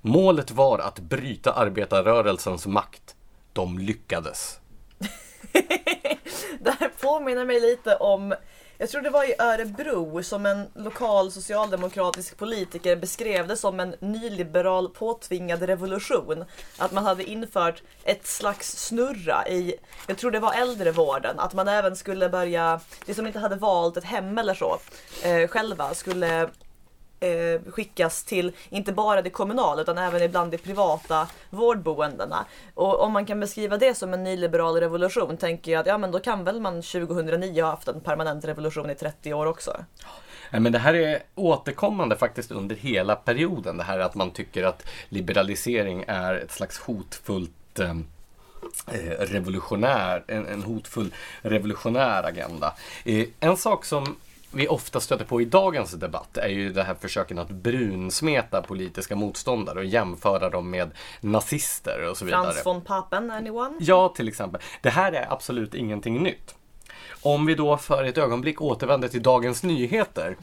[0.00, 3.16] Målet var att bryta arbetarrörelsens makt.
[3.52, 4.60] De lyckades.
[6.60, 8.34] det här påminner mig lite om
[8.78, 13.94] jag tror det var i Örebro som en lokal socialdemokratisk politiker beskrev det som en
[14.00, 16.44] nyliberal påtvingad revolution.
[16.78, 19.74] Att man hade infört ett slags snurra i,
[20.06, 23.96] jag tror det var äldrevården, att man även skulle börja, det som inte hade valt
[23.96, 24.78] ett hem eller så,
[25.22, 26.48] eh, själva skulle
[27.20, 32.46] eh, skickas till inte bara det kommunala utan även ibland de privata vårdboendena.
[32.74, 36.10] Och om man kan beskriva det som en nyliberal revolution tänker jag att ja men
[36.10, 39.76] då kan väl man 2009 ha haft en permanent revolution i 30 år också.
[40.50, 43.76] Men det här är återkommande faktiskt under hela perioden.
[43.76, 50.46] Det här att man tycker att liberalisering är ett slags hotfullt eh, eh revolutionär, en,
[50.46, 52.74] en, hotfull revolutionär agenda.
[53.04, 54.16] Eh, en sak som
[54.56, 59.16] vi ofta stöter på i dagens debatt är ju det här försöken att brunsmeta politiska
[59.16, 60.90] motståndare och jämföra dem med
[61.20, 62.42] nazister och så vidare.
[62.42, 63.76] Frans von Papen, anyone?
[63.80, 64.60] Ja, till exempel.
[64.82, 66.54] Det här är absolut ingenting nytt.
[67.22, 70.36] Om vi då för ett ögonblick återvänder till Dagens Nyheter.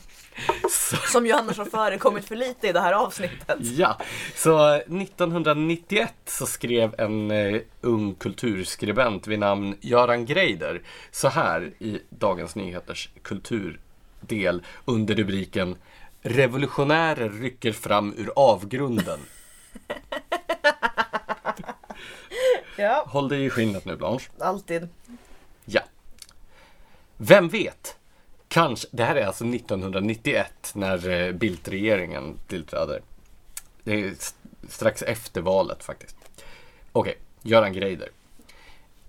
[0.70, 0.96] Så...
[0.96, 3.58] Som ju annars har förekommit för lite i det här avsnittet.
[3.60, 3.98] Ja,
[4.36, 12.00] så 1991 så skrev en uh, ung kulturskribent vid namn Göran Greider så här i
[12.10, 13.80] Dagens Nyheters kultur
[14.28, 15.76] del under rubriken
[16.22, 19.20] Revolutionärer rycker fram ur avgrunden.
[22.78, 23.04] ja.
[23.08, 24.30] Håll dig i skinnet nu Blanche.
[24.40, 24.88] Alltid.
[25.66, 25.82] Ja.
[27.18, 27.98] Vem vet?
[28.48, 33.02] Kanske, det här är alltså 1991 när eh, Bildt-regeringen tillträder.
[33.84, 34.14] Det är
[34.70, 36.18] strax efter valet faktiskt.
[36.92, 37.52] Okej, okay.
[37.52, 38.10] Göran Greider.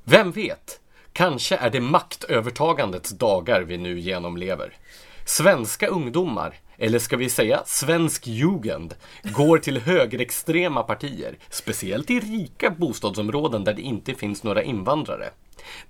[0.04, 0.80] Vem vet?
[1.16, 4.76] Kanske är det maktövertagandets dagar vi nu genomlever.
[5.24, 12.70] Svenska ungdomar, eller ska vi säga svensk jugend, går till högerextrema partier, speciellt i rika
[12.70, 15.30] bostadsområden där det inte finns några invandrare.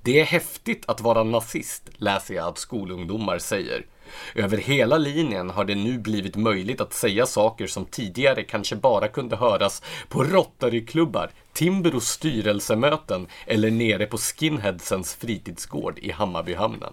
[0.02, 3.86] Det är häftigt att vara nazist, läser jag att skolungdomar säger.
[4.34, 9.08] Över hela linjen har det nu blivit möjligt att säga saker som tidigare kanske bara
[9.08, 16.92] kunde höras på Rotaryklubbar, Timbros styrelsemöten eller nere på skinheadsens fritidsgård i Hammarbyhamnen.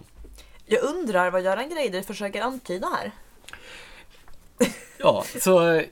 [0.65, 3.11] Jag undrar vad Göran Greider försöker antyda här.
[4.97, 5.83] Ja, så eh,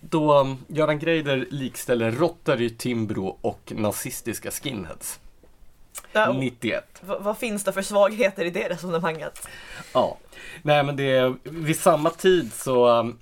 [0.00, 5.20] då um, Göran Greider likställer Rotary, Timbro och nazistiska skinheads.
[6.12, 7.02] Ja, 91.
[7.02, 9.48] Vad finns det för svagheter i det resonemanget?
[9.92, 10.18] Ja,
[10.62, 13.18] nej men det vid samma tid så um,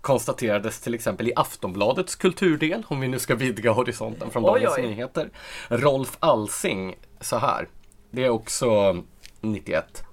[0.00, 5.30] konstaterades till exempel i Aftonbladets kulturdel, om vi nu ska vidga horisonten från Dagens Nyheter,
[5.68, 7.68] Rolf Alsing så här.
[8.10, 9.02] Det är också
[9.40, 10.04] 91.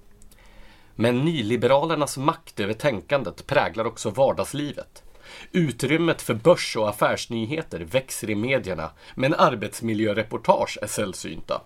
[0.95, 5.03] Men nyliberalernas makt över tänkandet präglar också vardagslivet.
[5.51, 11.61] Utrymmet för börs och affärsnyheter växer i medierna, men arbetsmiljöreportage är sällsynta.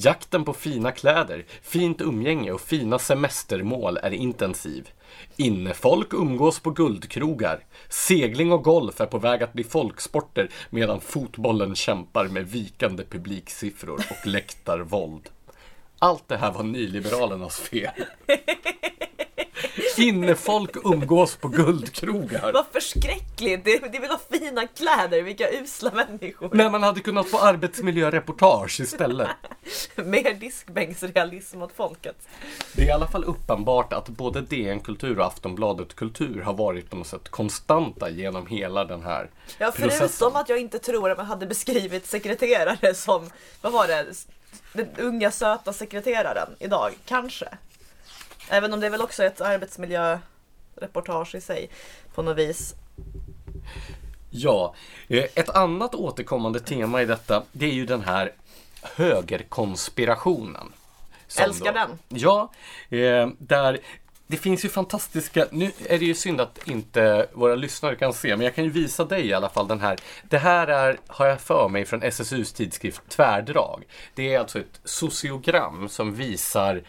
[0.00, 4.88] Jakten på fina kläder, fint umgänge och fina semestermål är intensiv.
[5.36, 7.64] Innefolk umgås på guldkrogar.
[7.88, 14.00] Segling och golf är på väg att bli folksporter medan fotbollen kämpar med vikande publiksiffror
[14.10, 15.28] och läktarvåld.
[15.98, 17.90] Allt det här var nyliberalernas fel.
[19.98, 22.52] Innefolk umgås på guldkrogar.
[22.52, 23.64] Vad förskräckligt!
[23.64, 26.50] Det, det vill ha fina kläder, vilka usla människor.
[26.52, 29.28] När man hade kunnat få arbetsmiljöreportage istället.
[29.96, 32.16] Mer diskbänksrealism åt folket.
[32.72, 36.90] Det är i alla fall uppenbart att både DN Kultur och Aftonbladet Kultur har varit
[36.90, 40.36] på något sätt konstanta genom hela den här Ja, förutom processen.
[40.36, 43.30] att jag inte tror att man hade beskrivit sekreterare som,
[43.60, 44.06] vad var det,
[44.72, 47.48] den unga söta sekreteraren idag, kanske.
[48.50, 51.70] Även om det är väl också ett arbetsmiljöreportage i sig
[52.14, 52.74] på något vis.
[54.30, 54.74] Ja,
[55.08, 58.32] eh, ett annat återkommande tema i detta det är ju den här
[58.82, 60.72] högerkonspirationen.
[61.38, 61.98] Älskar då- den.
[62.08, 62.52] Ja,
[62.88, 63.80] eh, där
[64.26, 68.36] det finns ju fantastiska, nu är det ju synd att inte våra lyssnare kan se,
[68.36, 69.98] men jag kan ju visa dig i alla fall den här.
[70.22, 73.84] Det här är, har jag för mig, från SSUs tidskrift Tvärdrag.
[74.14, 76.82] Det är alltså ett sociogram som visar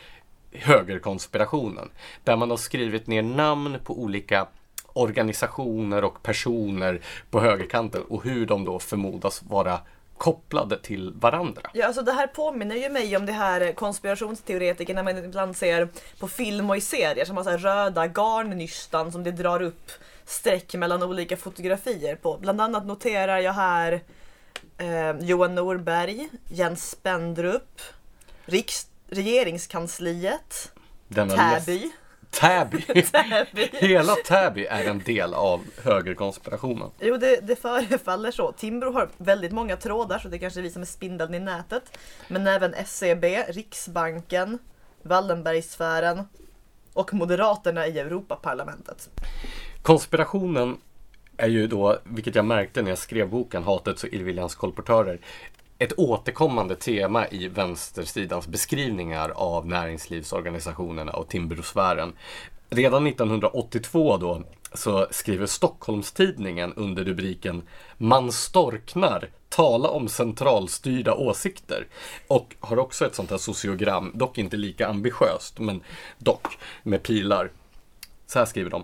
[0.52, 1.90] högerkonspirationen.
[2.24, 4.48] Där man har skrivit ner namn på olika
[4.94, 9.80] organisationer och personer på högerkanten och hur de då förmodas vara
[10.18, 11.62] kopplade till varandra.
[11.74, 15.90] Ja, alltså det här påminner ju mig om det här konspirationsteoretikerna man ibland ser
[16.20, 19.92] på film och i serier som har så här röda garnnystan som det drar upp
[20.26, 22.38] streck mellan olika fotografier på.
[22.38, 24.02] Bland annat noterar jag här
[24.78, 27.82] eh, Johan Norberg, Jens Spendrup,
[28.46, 30.72] Riks regeringskansliet,
[31.08, 31.92] Denna Täby.
[32.30, 32.82] Täby.
[33.04, 33.70] Täby.
[33.80, 36.92] Hela Täby är en del av högerkonspirationen.
[37.00, 38.52] Jo, det, det förefaller så.
[38.52, 41.98] Timbro har väldigt många trådar så det kanske är vi som är spindeln i nätet.
[42.28, 44.60] Men även SEB, Riksbanken,
[45.02, 46.24] Wallenbergsfären
[46.94, 49.10] och Moderaterna i Europaparlamentet.
[49.82, 50.78] Konspirationen
[51.38, 55.20] är ju då, vilket jag märkte när jag skrev boken Hatets och illviljans kolportörer,
[55.80, 62.14] ett återkommande tema i vänstersidans beskrivningar av näringslivsorganisationerna och Timbrosfären.
[62.70, 64.44] Redan 1982 då
[64.74, 67.62] så skriver Stockholmstidningen under rubriken
[67.98, 71.88] Man storknar, tala om centralstyrda åsikter.
[72.28, 75.82] Och har också ett sånt här sociogram, dock inte lika ambitiöst, men
[76.18, 77.52] dock med pilar.
[78.28, 78.84] Så här skriver de.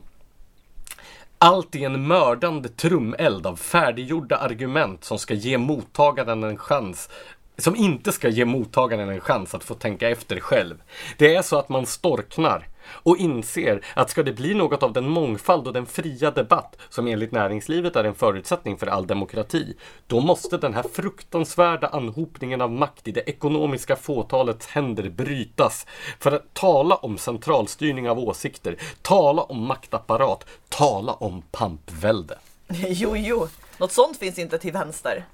[1.45, 7.09] Allt i en mördande trumeld av färdiggjorda argument som ska ge mottagaren en chans
[7.57, 10.75] som inte ska ge mottagaren en chans att få tänka efter själv.
[11.17, 15.09] Det är så att man storknar och inser att ska det bli något av den
[15.09, 19.75] mångfald och den fria debatt som enligt näringslivet är en förutsättning för all demokrati,
[20.07, 25.87] då måste den här fruktansvärda anhopningen av makt i det ekonomiska fåtalets händer brytas.
[26.19, 32.37] För att tala om centralstyrning av åsikter, tala om maktapparat, tala om pampvälde.
[32.87, 33.47] Jo, jo,
[33.77, 35.25] något sånt finns inte till vänster.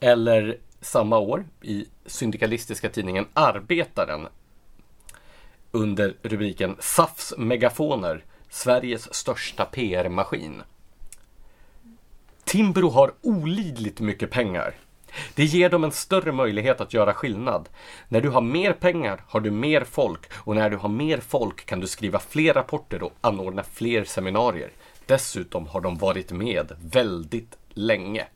[0.00, 4.28] Eller samma år i syndikalistiska tidningen Arbetaren
[5.72, 10.62] under rubriken SAFs megafoner, Sveriges största PR-maskin.
[12.44, 14.74] Timbro har olidligt mycket pengar.
[15.34, 17.68] Det ger dem en större möjlighet att göra skillnad.
[18.08, 21.66] När du har mer pengar har du mer folk och när du har mer folk
[21.66, 24.70] kan du skriva fler rapporter och anordna fler seminarier.
[25.06, 28.26] Dessutom har de varit med väldigt länge.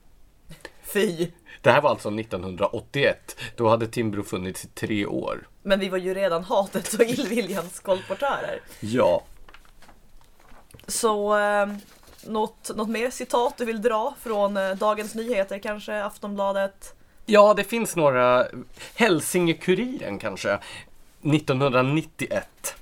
[0.82, 1.26] Fy.
[1.62, 3.36] Det här var alltså 1981.
[3.56, 5.48] Då hade Timbro funnits i tre år.
[5.62, 8.60] Men vi var ju redan hatets och illviljans kolportörer.
[8.80, 9.22] Ja,
[10.86, 11.66] Så eh,
[12.26, 16.94] något, något mer citat du vill dra från eh, Dagens Nyheter kanske, Aftonbladet?
[17.26, 18.47] ja det finns några.
[18.94, 20.59] Hälsingekuriren kanske.
[21.22, 22.74] 1991.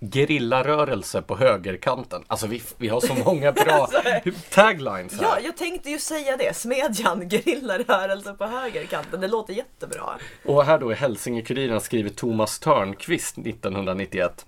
[0.00, 2.24] Gerillarörelse på högerkanten.
[2.26, 3.88] Alltså vi, vi har så många bra
[4.50, 5.22] taglines här.
[5.22, 6.56] Ja, jag tänkte ju säga det.
[6.56, 9.20] Smedjan, gerillarörelse på högerkanten.
[9.20, 10.04] Det låter jättebra.
[10.44, 14.46] Och här då i Hälsingekuriren skriver Thomas Törnqvist 1991.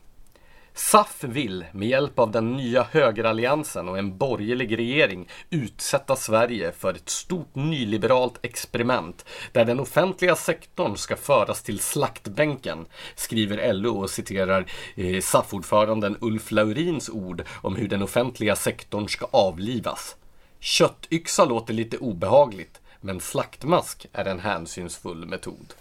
[0.75, 6.95] SAF vill med hjälp av den nya högeralliansen och en borgerlig regering utsätta Sverige för
[6.95, 14.11] ett stort nyliberalt experiment där den offentliga sektorn ska föras till slaktbänken, skriver LO och
[14.11, 20.17] citerar eh, SAF-ordföranden Ulf Laurins ord om hur den offentliga sektorn ska avlivas.
[20.61, 25.75] Köttyxa låter lite obehagligt, men slaktmask är en hänsynsfull metod.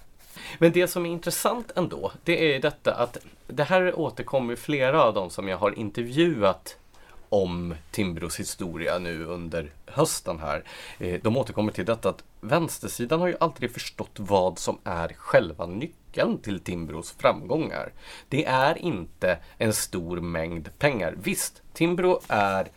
[0.57, 3.17] Men det som är intressant ändå, det är detta att
[3.47, 6.77] det här återkommer flera av dem som jag har intervjuat
[7.29, 10.63] om Timbros historia nu under hösten här.
[10.97, 15.65] Eh, de återkommer till detta att vänstersidan har ju aldrig förstått vad som är själva
[15.65, 17.91] nyckeln till Timbros framgångar.
[18.29, 21.15] Det är inte en stor mängd pengar.
[21.23, 22.67] Visst, Timbro är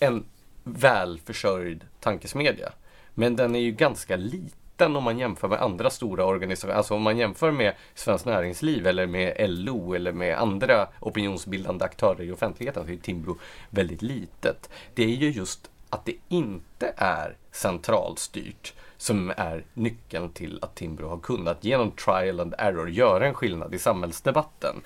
[0.00, 0.24] en
[0.64, 2.72] välförsörjd tankesmedja.
[3.14, 6.74] Men den är ju ganska liten liten om man jämför med andra stora organisationer.
[6.74, 12.22] Alltså om man jämför med Svenskt Näringsliv eller med LO eller med andra opinionsbildande aktörer
[12.22, 13.38] i offentligheten så är Timbro
[13.70, 14.70] väldigt litet.
[14.94, 21.08] Det är ju just att det inte är centralstyrt som är nyckeln till att Timbro
[21.08, 24.76] har kunnat genom trial and error göra en skillnad i samhällsdebatten.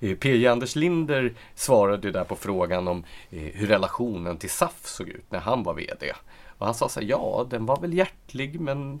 [0.00, 5.08] Eh, PJ Anders Linder svarade där på frågan om eh, hur relationen till SAF såg
[5.08, 6.12] ut när han var VD.
[6.58, 9.00] Och han sa så här, ja den var väl hjärtlig men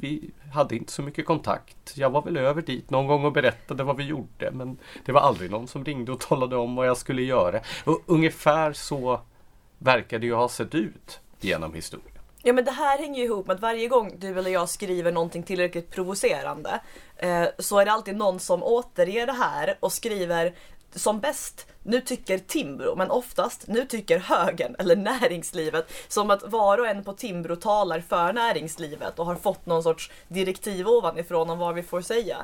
[0.00, 1.92] vi hade inte så mycket kontakt.
[1.96, 5.20] Jag var väl över dit någon gång och berättade vad vi gjorde men det var
[5.20, 7.60] aldrig någon som ringde och talade om vad jag skulle göra.
[7.84, 9.20] Och ungefär så
[9.78, 12.08] verkar det ju ha sett ut genom historien.
[12.42, 15.12] Ja men det här hänger ju ihop med att varje gång du eller jag skriver
[15.12, 16.80] någonting tillräckligt provocerande
[17.16, 20.54] eh, så är det alltid någon som återger det här och skriver
[20.98, 25.92] som bäst nu tycker Timbro, men oftast nu tycker högern eller näringslivet.
[26.08, 30.10] Som att var och en på Timbro talar för näringslivet och har fått någon sorts
[30.28, 32.36] direktiv ovanifrån om vad vi får säga.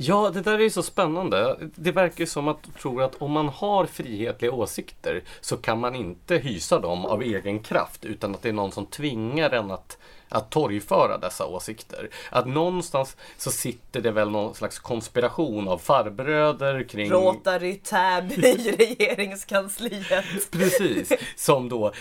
[0.00, 1.56] Ja, det där är ju så spännande.
[1.74, 5.80] Det verkar ju som att du tror att om man har frihetliga åsikter så kan
[5.80, 9.70] man inte hysa dem av egen kraft utan att det är någon som tvingar en
[9.70, 12.10] att att torgföra dessa åsikter.
[12.30, 17.10] Att någonstans så sitter det väl någon slags konspiration av farbröder kring...
[17.10, 20.24] Rotary Tab i regeringskansliet.
[20.50, 21.92] Precis, som då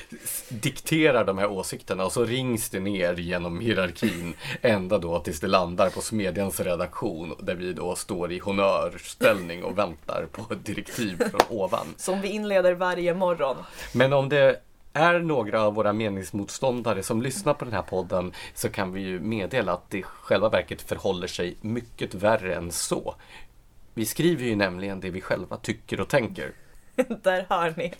[0.50, 5.48] dikterar de här åsikterna och så rings det ner genom hierarkin ända då tills det
[5.48, 11.60] landar på Smedjans redaktion där vi då står i honörställning och väntar på direktiv från
[11.60, 11.94] ovan.
[11.98, 13.58] Som vi inleder varje morgon.
[13.94, 14.62] Men om det
[14.98, 19.20] är några av våra meningsmotståndare som lyssnar på den här podden så kan vi ju
[19.20, 23.16] meddela att det i själva verket förhåller sig mycket värre än så.
[23.94, 26.52] Vi skriver ju nämligen det vi själva tycker och tänker.
[27.24, 27.94] Där hör ni.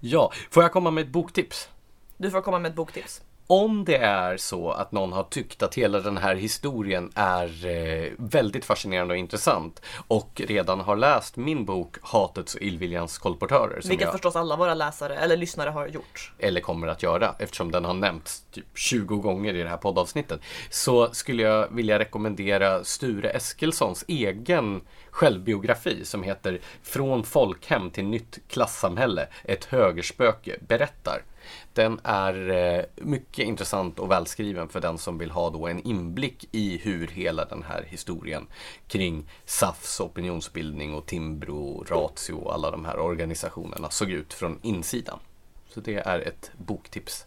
[0.00, 1.68] Ja, får jag komma med ett boktips?
[2.16, 5.74] Du får komma med ett boktips om det är så att någon har tyckt att
[5.74, 11.64] hela den här historien är eh, väldigt fascinerande och intressant och redan har läst min
[11.64, 13.80] bok Hatets och illviljans kolportörer.
[13.84, 16.32] Vilket jag, förstås alla våra läsare eller lyssnare har gjort.
[16.38, 20.40] Eller kommer att göra eftersom den har nämnts typ 20 gånger i det här poddavsnittet.
[20.70, 28.38] Så skulle jag vilja rekommendera Sture Eskilssons egen självbiografi som heter Från folkhem till nytt
[28.48, 29.28] klassamhälle.
[29.44, 31.22] Ett högerspöke berättar.
[31.72, 36.48] Den är eh, mycket intressant och välskriven för den som vill ha då en inblick
[36.52, 38.46] i hur hela den här historien
[38.88, 45.18] kring SAFs opinionsbildning och Timbro, Ratio och alla de här organisationerna såg ut från insidan.
[45.68, 47.26] Så det är ett boktips.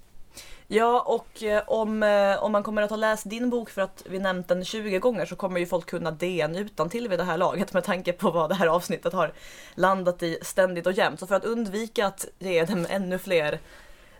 [0.71, 4.03] Ja, och eh, om, eh, om man kommer att ha läst din bok för att
[4.09, 7.23] vi nämnt den 20 gånger så kommer ju folk kunna DN utan till vid det
[7.23, 9.33] här laget med tanke på vad det här avsnittet har
[9.75, 11.19] landat i ständigt och jämt.
[11.19, 13.59] Så för att undvika att ge dem ännu fler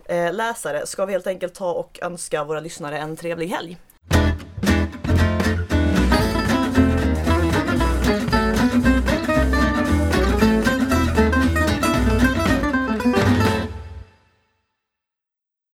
[0.09, 3.77] Eh, läsare ska vi helt enkelt ta och önska våra lyssnare en trevlig helg.